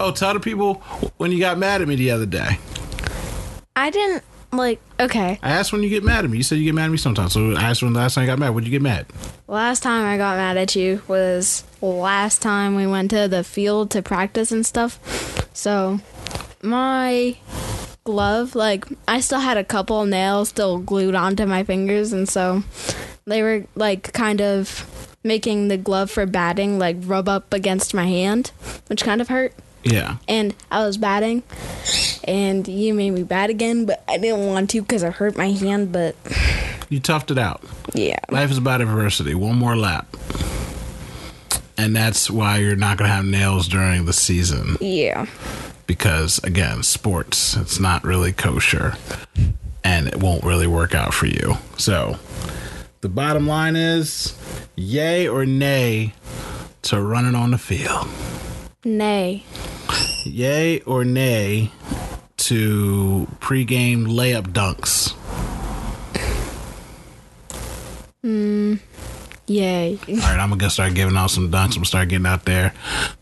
Oh, 0.00 0.12
tell 0.12 0.34
the 0.34 0.40
people 0.40 0.74
when 1.16 1.32
you 1.32 1.40
got 1.40 1.58
mad 1.58 1.82
at 1.82 1.88
me 1.88 1.96
the 1.96 2.10
other 2.10 2.26
day. 2.26 2.58
I 3.74 3.90
didn't 3.90 4.22
like. 4.52 4.80
Okay, 5.00 5.38
I 5.42 5.50
asked 5.50 5.72
when 5.72 5.82
you 5.82 5.88
get 5.88 6.04
mad 6.04 6.24
at 6.24 6.30
me. 6.30 6.38
You 6.38 6.42
said 6.42 6.58
you 6.58 6.64
get 6.64 6.74
mad 6.74 6.86
at 6.86 6.90
me 6.90 6.96
sometimes. 6.96 7.32
So 7.32 7.52
I 7.52 7.62
asked 7.62 7.82
when 7.82 7.92
the 7.92 7.98
last 7.98 8.14
time 8.14 8.24
I 8.24 8.26
got 8.26 8.38
mad. 8.38 8.50
When 8.50 8.64
did 8.64 8.70
you 8.70 8.78
get 8.78 8.82
mad? 8.82 9.06
last 9.46 9.82
time 9.82 10.04
I 10.04 10.18
got 10.18 10.36
mad 10.36 10.58
at 10.58 10.76
you 10.76 11.00
was 11.08 11.64
last 11.80 12.42
time 12.42 12.74
we 12.74 12.86
went 12.86 13.10
to 13.12 13.28
the 13.28 13.42
field 13.42 13.90
to 13.92 14.02
practice 14.02 14.52
and 14.52 14.64
stuff. 14.66 14.98
So 15.54 16.00
my 16.62 17.36
glove, 18.04 18.54
like 18.54 18.86
I 19.06 19.20
still 19.20 19.40
had 19.40 19.56
a 19.56 19.64
couple 19.64 20.04
nails 20.06 20.50
still 20.50 20.78
glued 20.78 21.14
onto 21.14 21.46
my 21.46 21.64
fingers, 21.64 22.12
and 22.12 22.28
so 22.28 22.62
they 23.26 23.42
were 23.42 23.64
like 23.74 24.12
kind 24.12 24.40
of 24.40 24.86
making 25.24 25.68
the 25.68 25.76
glove 25.76 26.10
for 26.10 26.24
batting 26.26 26.78
like 26.78 26.96
rub 27.00 27.28
up 27.28 27.52
against 27.52 27.94
my 27.94 28.06
hand, 28.06 28.52
which 28.86 29.02
kind 29.02 29.20
of 29.20 29.28
hurt. 29.28 29.52
Yeah. 29.90 30.16
and 30.28 30.54
I 30.70 30.84
was 30.84 30.96
batting, 30.98 31.42
and 32.24 32.66
you 32.68 32.94
made 32.94 33.10
me 33.10 33.22
bat 33.22 33.50
again, 33.50 33.86
but 33.86 34.02
I 34.08 34.18
didn't 34.18 34.46
want 34.46 34.70
to 34.70 34.82
because 34.82 35.02
I 35.04 35.10
hurt 35.10 35.36
my 35.36 35.50
hand. 35.50 35.92
But 35.92 36.14
You 36.90 37.00
toughed 37.00 37.30
it 37.30 37.38
out. 37.38 37.62
yeah, 37.94 38.18
Life 38.30 38.50
is 38.50 38.58
about 38.58 38.80
adversity. 38.80 39.34
One 39.34 39.56
more 39.56 39.76
lap. 39.76 40.06
And 41.76 41.94
that's 41.94 42.28
why 42.28 42.58
you're 42.58 42.74
not 42.76 42.98
going 42.98 43.08
to 43.08 43.14
have 43.14 43.24
nails 43.24 43.68
during 43.68 44.04
the 44.04 44.12
season. 44.12 44.76
yeah, 44.80 45.26
Because, 45.86 46.38
again, 46.42 46.82
sports, 46.82 47.56
it's 47.56 47.78
not 47.78 48.02
really 48.02 48.32
kosher. 48.32 48.94
And 49.84 50.08
it 50.08 50.16
won't 50.16 50.42
really 50.42 50.66
work 50.66 50.94
out 50.94 51.14
for 51.14 51.26
you. 51.26 51.54
So, 51.76 52.16
the 53.00 53.08
bottom 53.08 53.46
line 53.46 53.76
is 53.76 54.36
yay 54.74 55.28
or 55.28 55.46
nay 55.46 56.14
to 56.82 57.00
running 57.00 57.36
on 57.36 57.52
the 57.52 57.58
field? 57.58 58.08
nay, 58.84 59.44
Yay 60.28 60.80
or 60.80 61.04
nay 61.04 61.70
to 62.36 63.26
pregame 63.40 64.06
layup 64.06 64.52
dunks? 64.52 65.14
yay. 69.48 69.98
All 70.08 70.14
right, 70.16 70.38
I'm 70.38 70.50
gonna 70.50 70.70
start 70.70 70.94
giving 70.94 71.16
out 71.16 71.30
some 71.30 71.50
dunks. 71.50 71.68
I'm 71.68 71.70
gonna 71.76 71.84
start 71.86 72.08
getting 72.08 72.26
out 72.26 72.44
there, 72.44 72.74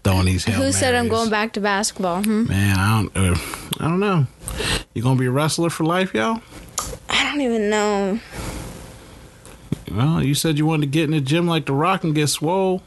throwing 0.04 0.26
these. 0.26 0.44
Who 0.44 0.72
said 0.72 0.94
I'm 0.94 1.08
going 1.08 1.30
back 1.30 1.52
to 1.54 1.60
basketball? 1.60 2.22
Hmm? 2.22 2.46
Man, 2.46 2.78
I 2.78 3.02
don't. 3.02 3.16
Uh, 3.16 3.38
I 3.80 3.88
don't 3.88 4.00
know. 4.00 4.26
You 4.94 5.02
gonna 5.02 5.18
be 5.18 5.26
a 5.26 5.30
wrestler 5.30 5.70
for 5.70 5.84
life, 5.84 6.14
y'all? 6.14 6.40
I 7.08 7.24
don't 7.24 7.40
even 7.40 7.70
know. 7.70 8.20
Well, 9.90 10.22
you 10.22 10.34
said 10.34 10.58
you 10.58 10.66
wanted 10.66 10.82
to 10.82 10.86
get 10.88 11.04
in 11.04 11.12
the 11.12 11.20
gym 11.20 11.46
like 11.46 11.66
The 11.66 11.72
Rock 11.72 12.04
and 12.04 12.14
get 12.14 12.26
swole. 12.28 12.82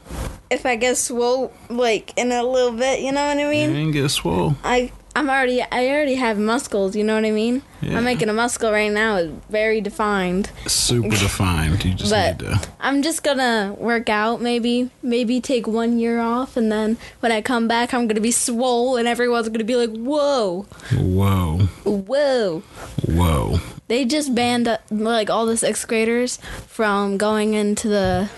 If 0.50 0.66
I 0.66 0.76
get 0.76 0.96
swole, 0.96 1.52
like 1.68 2.12
in 2.18 2.32
a 2.32 2.42
little 2.42 2.72
bit, 2.72 3.00
you 3.00 3.12
know 3.12 3.26
what 3.26 3.38
I 3.38 3.48
mean? 3.48 3.70
You 3.70 3.76
ain't 3.76 3.92
get 3.92 4.08
swole. 4.08 4.56
I 4.64 4.90
I'm 5.14 5.28
already 5.28 5.60
I 5.62 5.88
already 5.88 6.14
have 6.14 6.38
muscles. 6.38 6.94
You 6.94 7.04
know 7.04 7.14
what 7.14 7.24
I 7.24 7.30
mean? 7.30 7.62
Yeah. 7.80 7.96
I'm 7.96 8.04
making 8.04 8.28
a 8.28 8.32
muscle 8.32 8.70
right 8.70 8.92
now. 8.92 9.16
It's 9.16 9.32
very 9.48 9.80
defined. 9.80 10.50
Super 10.66 11.08
defined. 11.08 11.84
You 11.84 11.94
just 11.94 12.10
But 12.10 12.40
need 12.40 12.50
to. 12.50 12.68
I'm 12.80 13.02
just 13.02 13.22
gonna 13.22 13.74
work 13.78 14.08
out. 14.08 14.40
Maybe 14.40 14.90
maybe 15.02 15.40
take 15.40 15.66
one 15.66 15.98
year 15.98 16.20
off, 16.20 16.56
and 16.56 16.70
then 16.70 16.96
when 17.20 17.32
I 17.32 17.42
come 17.42 17.66
back, 17.66 17.92
I'm 17.92 18.06
gonna 18.06 18.20
be 18.20 18.30
swole, 18.30 18.96
and 18.96 19.08
everyone's 19.08 19.48
gonna 19.48 19.64
be 19.64 19.76
like, 19.76 19.90
"Whoa, 19.90 20.62
Whoa, 20.96 21.58
whoa." 21.84 22.62
whoa. 23.06 23.60
They 23.88 24.04
just 24.04 24.34
banned 24.34 24.68
uh, 24.68 24.78
like 24.90 25.28
all 25.28 25.46
the 25.46 25.56
sixth 25.56 25.88
graders 25.88 26.38
from 26.68 27.18
going 27.18 27.54
into 27.54 27.88
the 27.88 28.30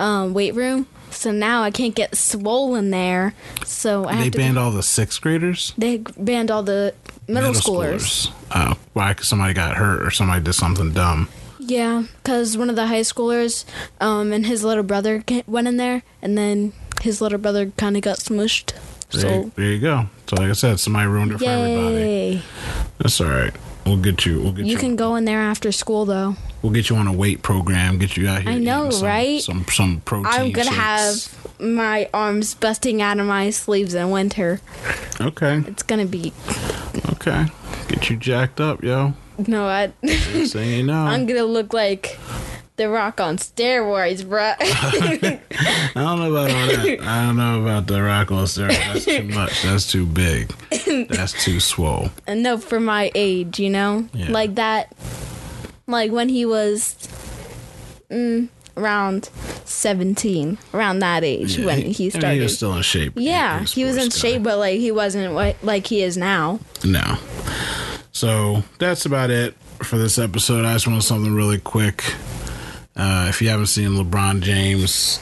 um, 0.00 0.34
weight 0.34 0.54
room. 0.56 0.86
So 1.18 1.32
now 1.32 1.64
I 1.64 1.72
can't 1.72 1.96
get 1.96 2.14
swollen 2.16 2.90
there. 2.90 3.34
So 3.64 4.04
I 4.06 4.12
have 4.12 4.22
They 4.22 4.38
banned 4.38 4.56
all 4.56 4.70
the 4.70 4.84
sixth 4.84 5.20
graders. 5.20 5.72
they 5.76 5.96
banned 6.16 6.48
all 6.48 6.62
the 6.62 6.94
middle, 7.26 7.52
schoolers. 7.54 8.30
Oh, 8.54 8.74
why? 8.92 9.14
Because 9.14 9.26
somebody 9.26 9.52
got 9.52 9.74
hurt 9.76 10.00
or 10.00 10.12
somebody 10.12 10.44
did 10.44 10.52
something 10.52 10.92
dumb. 10.92 11.28
Yeah, 11.58 12.04
because 12.22 12.56
one 12.56 12.70
of 12.70 12.76
the 12.76 12.86
high 12.86 13.00
schoolers 13.00 13.64
um, 14.00 14.32
and 14.32 14.46
his 14.46 14.62
little 14.62 14.84
brother 14.84 15.24
went 15.48 15.66
in 15.66 15.76
there, 15.76 16.04
and 16.22 16.38
then 16.38 16.72
his 17.02 17.20
little 17.20 17.38
brother 17.38 17.72
kind 17.76 17.96
of 17.96 18.02
got 18.02 18.18
smushed. 18.18 18.72
There, 19.10 19.20
So 19.20 19.50
there 19.56 19.72
you 19.72 19.80
go. 19.80 20.06
So, 20.28 20.36
like 20.36 20.50
I 20.50 20.52
said, 20.52 20.78
somebody 20.78 21.08
ruined 21.08 21.32
it 21.32 21.38
for 21.38 21.44
everybody. 21.46 22.42
That's 22.98 23.20
all 23.20 23.26
right. 23.28 23.54
We'll 23.88 23.96
get 23.96 24.26
you. 24.26 24.40
We'll 24.42 24.52
get 24.52 24.66
you. 24.66 24.72
You 24.72 24.76
can 24.78 24.96
go 24.96 25.16
in 25.16 25.24
there 25.24 25.40
after 25.40 25.72
school 25.72 26.04
though. 26.04 26.36
We'll 26.62 26.72
get 26.72 26.90
you 26.90 26.96
on 26.96 27.06
a 27.06 27.12
weight 27.12 27.42
program. 27.42 27.98
Get 27.98 28.16
you 28.16 28.28
out 28.28 28.42
here. 28.42 28.50
I 28.50 28.58
know, 28.58 28.90
some, 28.90 29.06
right? 29.06 29.40
Some 29.40 29.64
some 29.68 30.00
protein. 30.04 30.26
I'm 30.32 30.52
gonna 30.52 30.66
shakes. 30.70 30.76
have 30.76 31.60
my 31.60 32.08
arms 32.12 32.54
busting 32.54 33.00
out 33.00 33.18
of 33.18 33.26
my 33.26 33.50
sleeves 33.50 33.94
in 33.94 34.10
winter. 34.10 34.60
Okay. 35.20 35.62
It's 35.66 35.82
gonna 35.82 36.04
be 36.06 36.32
Okay. 37.12 37.46
Get 37.88 38.10
you 38.10 38.16
jacked 38.16 38.60
up, 38.60 38.82
yo. 38.84 39.14
no. 39.46 39.66
I, 39.66 39.92
Say 40.44 40.76
you 40.76 40.82
know. 40.82 40.92
I'm 41.06 41.24
gonna 41.26 41.44
look 41.44 41.72
like 41.72 42.18
the 42.78 42.88
Rock 42.88 43.20
on 43.20 43.36
steroids, 43.36 44.22
bruh. 44.24 44.56
I 44.60 45.40
don't 45.94 46.18
know 46.18 46.30
about 46.30 46.50
all 46.50 46.66
that. 46.66 47.00
I 47.02 47.26
don't 47.26 47.36
know 47.36 47.60
about 47.62 47.86
the 47.86 48.02
rock 48.02 48.30
on 48.32 48.44
steroids. 48.44 48.78
That's 48.92 49.04
too 49.04 49.22
much. 49.34 49.62
That's 49.62 49.90
too 49.90 50.06
big. 50.06 50.48
That's 51.08 51.32
too 51.44 51.60
swole. 51.60 52.10
and 52.26 52.42
no, 52.42 52.56
for 52.58 52.80
my 52.80 53.10
age, 53.14 53.58
you 53.60 53.68
know, 53.70 54.08
Yeah. 54.14 54.30
like 54.30 54.54
that, 54.54 54.94
like 55.86 56.10
when 56.12 56.28
he 56.28 56.44
was 56.46 56.96
mm, 58.10 58.48
around 58.76 59.28
17, 59.64 60.58
around 60.72 60.98
that 61.00 61.24
age 61.24 61.58
when 61.58 61.68
I 61.68 61.76
mean, 61.82 61.92
he 61.92 62.10
started. 62.10 62.34
he 62.34 62.40
was 62.40 62.56
still 62.56 62.74
in 62.74 62.82
shape. 62.82 63.12
yeah, 63.16 63.64
he 63.64 63.84
was 63.84 63.96
in 63.96 64.04
guy. 64.08 64.16
shape, 64.16 64.42
but 64.42 64.58
like 64.58 64.78
he 64.78 64.90
wasn't 64.92 65.34
what 65.34 65.56
like 65.62 65.86
he 65.86 66.02
is 66.02 66.16
now. 66.16 66.60
No. 66.84 67.16
So 68.12 68.62
that's 68.78 69.04
about 69.06 69.30
it 69.30 69.54
for 69.82 69.96
this 69.98 70.18
episode. 70.18 70.64
I 70.64 70.72
just 70.74 70.86
want 70.88 71.02
something 71.04 71.34
really 71.34 71.58
quick. 71.58 72.02
Uh, 72.98 73.26
if 73.28 73.40
you 73.40 73.48
haven't 73.48 73.66
seen 73.66 73.90
LeBron 73.90 74.40
James 74.40 75.20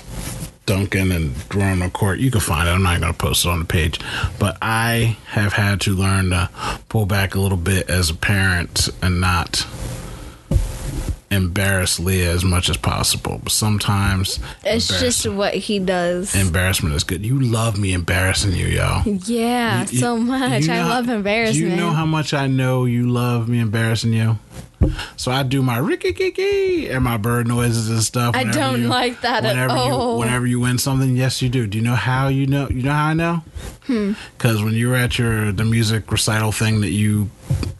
Duncan, 0.64 1.12
and 1.12 1.34
on 1.82 1.90
court, 1.92 2.18
you 2.18 2.30
can 2.30 2.40
find 2.40 2.68
it. 2.68 2.72
I'm 2.72 2.82
not 2.82 3.00
going 3.00 3.12
to 3.12 3.18
post 3.18 3.44
it 3.44 3.48
on 3.48 3.60
the 3.60 3.64
page. 3.64 4.00
But 4.40 4.56
I 4.62 5.16
have 5.26 5.52
had 5.52 5.80
to 5.82 5.94
learn 5.94 6.30
to 6.30 6.50
pull 6.88 7.06
back 7.06 7.34
a 7.34 7.40
little 7.40 7.58
bit 7.58 7.88
as 7.88 8.10
a 8.10 8.14
parent 8.14 8.88
and 9.02 9.20
not 9.20 9.64
embarrass 11.30 11.98
Leah 12.00 12.30
as 12.32 12.44
much 12.44 12.68
as 12.70 12.76
possible. 12.76 13.40
But 13.42 13.52
sometimes 13.52 14.38
It's 14.64 14.88
just 15.00 15.26
what 15.28 15.54
he 15.54 15.78
does. 15.78 16.34
embarrassment 16.34 16.94
is 16.94 17.04
good. 17.04 17.24
You 17.26 17.40
love 17.40 17.78
me 17.78 17.92
embarrassing 17.92 18.52
you, 18.54 18.66
y'all. 18.66 19.02
yeah, 19.06 19.86
You- 19.90 19.98
so 19.98 20.16
much. 20.16 20.64
you 20.64 20.72
I 20.72 20.82
love 20.84 21.08
embarrassment. 21.08 21.70
You 21.70 21.76
know 21.76 21.90
how 21.90 22.06
much 22.06 22.32
I 22.32 22.46
know 22.46 22.84
you 22.86 23.08
love 23.08 23.48
me 23.48 23.58
embarrassing 23.60 24.12
you? 24.12 24.38
So 25.16 25.30
I 25.32 25.42
do 25.42 25.62
my 25.62 25.78
ricky 25.78 26.12
kiki 26.12 26.88
and 26.88 27.02
my 27.04 27.16
bird 27.16 27.46
noises 27.46 27.88
and 27.90 28.02
stuff. 28.02 28.34
I 28.36 28.44
don't 28.44 28.82
you- 28.82 28.88
like 28.88 29.20
that 29.22 29.44
at 29.44 29.70
all. 29.70 30.14
You, 30.14 30.20
whenever 30.20 30.46
you 30.46 30.60
win 30.60 30.78
something, 30.78 31.16
yes, 31.16 31.40
you 31.42 31.48
do. 31.48 31.66
Do 31.66 31.78
you 31.78 31.84
know 31.84 31.94
how 31.94 32.28
you 32.28 32.46
know? 32.46 32.68
You 32.68 32.82
know 32.82 32.92
how 32.92 33.06
I 33.06 33.14
know? 33.14 33.42
Hmm. 33.86 34.12
Because 34.36 34.62
when 34.62 34.74
you 34.74 34.88
were 34.88 34.96
at 34.96 35.18
your 35.18 35.52
the 35.52 35.64
music 35.64 36.10
recital 36.10 36.52
thing 36.52 36.80
that 36.80 36.90
you 36.90 37.30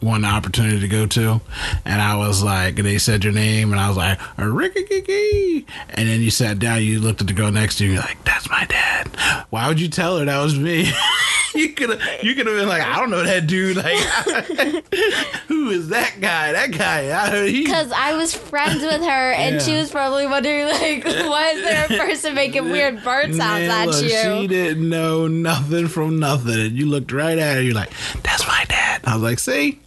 won 0.01 0.23
the 0.23 0.29
opportunity 0.29 0.79
to 0.81 0.88
go 0.88 1.07
to, 1.07 1.40
and 1.85 2.01
I 2.01 2.16
was 2.16 2.42
like, 2.42 2.77
they 2.77 2.99
said 2.99 3.25
your 3.25 3.33
name, 3.33 3.73
and 3.73 3.81
I 3.81 3.88
was 3.88 3.97
like, 3.97 4.19
Ricky 4.38 4.85
Kiki, 4.85 5.66
and 5.90 6.09
then 6.09 6.21
you 6.21 6.31
sat 6.31 6.59
down, 6.61 6.83
you 6.83 7.01
looked 7.01 7.21
at 7.21 7.27
the 7.27 7.33
girl 7.33 7.51
next 7.51 7.79
to 7.79 7.85
you, 7.85 7.90
and 7.90 7.95
you're 7.99 8.05
like, 8.07 8.23
that's 8.25 8.49
my 8.49 8.64
dad. 8.66 9.09
Why 9.51 9.66
would 9.69 9.81
you 9.81 9.88
tell 9.88 10.19
her 10.19 10.25
that 10.25 10.42
was 10.42 10.57
me? 10.59 10.92
you 11.57 11.71
could 11.71 11.90
have 11.90 12.23
you 12.23 12.35
could 12.37 12.47
have 12.47 12.57
been 12.57 12.69
like, 12.69 12.83
I 12.83 12.97
don't 13.01 13.11
know 13.11 13.25
that 13.25 13.47
dude. 13.49 13.77
Like, 13.77 13.97
who 15.49 15.71
is 15.71 15.88
that 15.88 16.21
guy? 16.21 16.53
That 16.53 16.71
guy. 16.71 16.95
I 17.00 17.46
he. 17.48 17.64
Because 17.64 17.92
I 17.92 18.14
was 18.16 18.35
friends 18.35 18.82
with 18.82 19.00
her, 19.02 19.32
and 19.32 19.61
she 19.62 19.76
was 19.76 19.90
probably 19.90 20.26
wondering, 20.26 20.64
like, 20.66 21.04
why 21.04 21.50
is 21.54 21.62
there 21.62 21.85
a 21.85 21.88
person 22.06 22.35
making 22.35 22.70
weird 22.70 23.02
bird 23.04 23.35
sounds 23.35 23.68
Man, 23.68 23.70
at 23.70 23.87
look, 23.88 24.04
She 24.04 24.46
didn't 24.46 24.88
know 24.88 25.26
nothing 25.26 25.88
from 25.88 26.18
nothing. 26.18 26.54
And 26.66 26.72
you 26.72 26.87
looked 26.87 27.12
right 27.12 27.38
at 27.38 27.56
her. 27.56 27.62
You're 27.62 27.74
like, 27.74 27.90
that's 28.22 28.46
my 28.46 28.64
dad. 28.68 29.02
I 29.04 29.14
was 29.14 29.22
like, 29.22 29.38
see? 29.38 29.80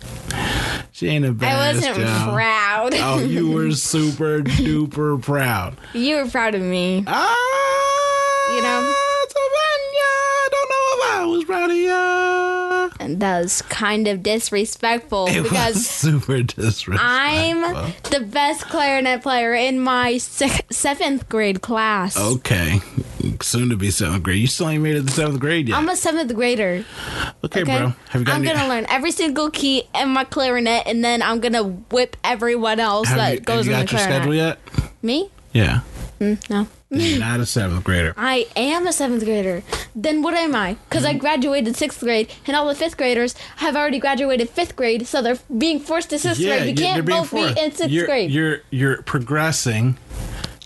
She 0.91 1.07
ain't 1.07 1.25
a 1.25 1.31
bad. 1.31 1.55
I 1.55 1.73
wasn't 1.73 1.95
proud. 2.33 2.93
Oh, 2.95 3.19
you 3.19 3.51
were 3.51 3.71
super 3.91 4.39
duper 4.41 5.21
proud. 5.21 5.77
You 5.93 6.17
were 6.17 6.27
proud 6.29 6.55
of 6.55 6.61
me. 6.61 7.03
Ah, 7.07 8.53
You 8.55 8.61
know? 8.61 8.93
Savannah, 9.29 10.49
don't 10.51 10.69
know 10.69 10.87
if 10.91 11.11
I 11.11 11.25
was 11.25 11.43
proud 11.45 11.69
of 11.71 11.77
you. 11.77 11.88
That 13.17 13.41
was 13.41 13.61
kind 13.63 14.07
of 14.07 14.21
disrespectful 14.21 15.27
It 15.27 15.41
was 15.41 15.49
because 15.49 15.87
super 15.87 16.43
disrespectful. 16.43 16.99
I'm 17.01 17.61
the 18.11 18.21
best 18.29 18.65
clarinet 18.67 19.23
player 19.23 19.53
in 19.55 19.79
my 19.79 20.17
sec- 20.19 20.71
seventh 20.71 21.27
grade 21.29 21.61
class. 21.61 22.17
okay. 22.19 22.79
Soon 23.41 23.69
to 23.69 23.77
be 23.77 23.89
seventh 23.89 24.23
grade. 24.23 24.39
You 24.39 24.47
still 24.47 24.67
ain't 24.69 24.83
made 24.83 24.95
it 24.97 25.07
to 25.07 25.11
seventh 25.13 25.39
grade 25.39 25.69
yet. 25.69 25.77
I'm 25.77 25.87
a 25.87 25.95
seventh 25.95 26.33
grader. 26.35 26.83
okay, 27.45 27.61
Okay, 27.61 27.63
bro. 27.63 27.93
Have 28.09 28.21
you 28.21 28.25
gotten 28.25 28.29
I'm 28.29 28.43
gonna 28.43 28.67
learn 28.67 28.85
every 28.89 29.11
single 29.11 29.49
key 29.49 29.83
in 29.95 30.09
my 30.09 30.25
clarinet, 30.25 30.83
and 30.87 31.03
then 31.03 31.21
I'm 31.21 31.39
gonna 31.39 31.63
whip 31.63 32.17
everyone 32.23 32.79
else 32.81 33.07
have 33.07 33.17
that 33.17 33.33
you, 33.35 33.39
goes 33.39 33.57
have 33.57 33.65
you 33.65 33.71
in 33.73 33.79
got 33.79 33.87
the 33.89 33.95
your 33.95 34.03
schedule 34.03 34.35
yet? 34.35 34.59
Me? 35.01 35.29
Yeah. 35.53 35.81
Mm-hmm. 36.19 36.53
No. 36.53 36.67
You're 36.91 37.19
not 37.19 37.39
a 37.39 37.45
seventh 37.45 37.83
grader. 37.83 38.13
I 38.17 38.47
am 38.55 38.87
a 38.87 38.91
seventh 38.93 39.23
grader. 39.23 39.63
Then 39.95 40.21
what 40.21 40.33
am 40.33 40.55
I? 40.55 40.73
Because. 40.89 41.05
I 41.05 41.13
graduated 41.13 41.75
sixth 41.75 41.99
grade, 41.99 42.31
and 42.47 42.55
all 42.57 42.67
the 42.67 42.75
fifth 42.75 42.97
graders 42.97 43.35
have 43.57 43.75
already 43.75 43.99
graduated 43.99 44.49
fifth 44.49 44.75
grade, 44.75 45.07
so 45.07 45.21
they're 45.21 45.37
being 45.55 45.79
forced 45.79 46.09
to 46.09 46.19
sixth 46.19 46.41
grade. 46.41 46.63
We 46.63 46.69
you- 46.69 46.75
can't 46.75 47.05
both 47.05 47.31
be 47.31 47.41
in 47.43 47.71
6th 47.71 47.89
you're, 47.89 48.05
grade. 48.05 48.31
You're 48.31 48.61
you're 48.71 49.01
progressing 49.03 49.97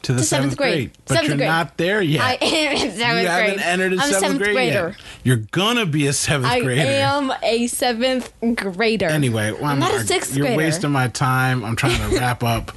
to 0.04 0.14
the 0.14 0.20
To 0.20 0.24
seventh, 0.26 0.52
seventh 0.54 0.58
grade, 0.58 0.74
grade. 0.74 0.92
but 1.06 1.14
Seventh 1.16 1.28
you're 1.30 1.38
grade. 1.38 1.48
not 1.50 1.78
there 1.78 2.02
yet. 2.02 2.22
I 2.22 2.34
am 2.42 2.72
in 2.74 2.78
seventh 2.78 2.98
you 3.00 3.06
grade. 3.06 3.28
haven't 3.28 3.60
entered 3.66 3.94
a 3.94 3.96
I'm 3.96 4.00
seventh, 4.02 4.16
a 4.16 4.20
seventh 4.20 4.40
grade 4.40 4.54
grader. 4.56 4.88
yet. 4.90 4.98
You're 5.24 5.36
gonna 5.52 5.86
be 5.86 6.08
a 6.08 6.14
seventh 6.14 6.52
I 6.52 6.60
grader. 6.62 6.82
I 6.82 6.86
am 6.86 7.34
a 7.42 7.68
seventh 7.68 8.34
grader. 8.56 9.06
Anyway, 9.08 9.52
well, 9.54 9.66
I'm 9.66 9.80
not 9.80 9.94
a 9.94 10.02
sixth 10.06 10.36
You're 10.36 10.46
grader. 10.48 10.58
wasting 10.58 10.92
my 10.92 11.08
time. 11.08 11.64
I'm 11.66 11.76
trying 11.76 12.10
to 12.10 12.18
wrap 12.18 12.44
up 12.44 12.72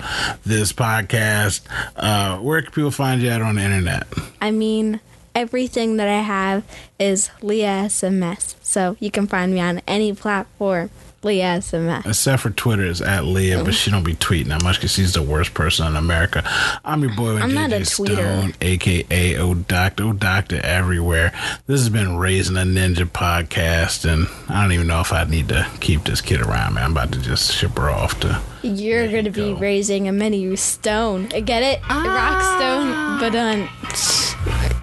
this 0.45 0.73
podcast. 0.73 1.61
Uh, 1.97 2.39
where 2.39 2.63
can 2.63 2.73
people 2.73 2.91
find 2.91 3.21
you 3.21 3.29
at 3.31 3.43
on 3.43 3.57
the 3.57 3.63
internet? 3.63 4.07
I 4.41 4.51
mean, 4.51 5.01
everything 5.37 5.99
that 5.99 6.09
I 6.09 6.23
have 6.23 6.65
is 6.99 7.31
Leah 7.43 7.85
SMS. 7.87 8.55
So 8.63 8.97
you 8.99 9.11
can 9.11 9.27
find 9.27 9.53
me 9.53 9.61
on 9.61 9.83
any 9.87 10.15
platform, 10.15 10.89
Leah 11.23 11.59
SMS. 11.59 12.07
Except 12.07 12.43
for 12.43 12.51
Twitter 12.51 12.87
is 12.87 13.03
at 13.03 13.25
Leah, 13.27 13.63
but 13.63 13.75
she 13.75 13.91
don't 13.91 14.03
be 14.03 14.15
tweeting 14.15 14.47
that 14.47 14.63
much 14.63 14.77
because 14.77 14.93
she's 14.93 15.13
the 15.13 15.23
worst 15.23 15.53
person 15.53 15.87
in 15.89 15.95
America. 15.95 16.43
I'm 16.87 17.03
your 17.03 17.15
boy, 17.15 17.37
I'm 17.37 17.51
JJ. 17.51 17.87
Stone, 17.87 18.55
aka 18.63 19.37
O 19.37 19.53
Doctor, 19.55 20.05
O 20.05 20.13
Doctor 20.15 20.59
everywhere. 20.65 21.33
This 21.67 21.81
has 21.81 21.91
been 21.91 22.17
Raising 22.17 22.57
a 22.57 22.61
Ninja 22.61 23.05
podcast, 23.05 24.11
and 24.11 24.29
I 24.49 24.63
don't 24.63 24.73
even 24.73 24.87
know 24.87 25.03
if 25.03 25.13
I 25.13 25.25
need 25.25 25.49
to 25.49 25.69
keep 25.81 26.05
this 26.05 26.23
kid 26.23 26.41
around, 26.41 26.75
man. 26.75 26.85
I'm 26.85 26.93
about 26.93 27.13
to 27.13 27.21
just 27.21 27.53
ship 27.53 27.77
her 27.77 27.91
off 27.91 28.19
to. 28.21 28.41
You're 28.63 29.09
going 29.09 29.27
to 29.27 29.31
be 29.31 29.53
go. 29.53 29.59
raising 29.59 30.09
a 30.09 30.13
mini 30.13 30.57
stone. 30.57 31.27
Get 31.29 31.63
it? 31.63 31.87
Rock 31.89 32.43
stone, 32.59 33.21
but 33.21 33.37
um, 33.37 33.69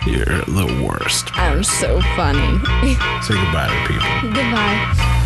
You're 0.05 0.41
the 0.47 0.85
worst. 0.85 1.29
I'm 1.37 1.63
so 1.63 2.01
funny. 2.15 2.59
Say 3.21 3.35
goodbye 3.35 3.69
to 3.69 3.87
people. 3.87 4.33
Goodbye. 4.33 5.22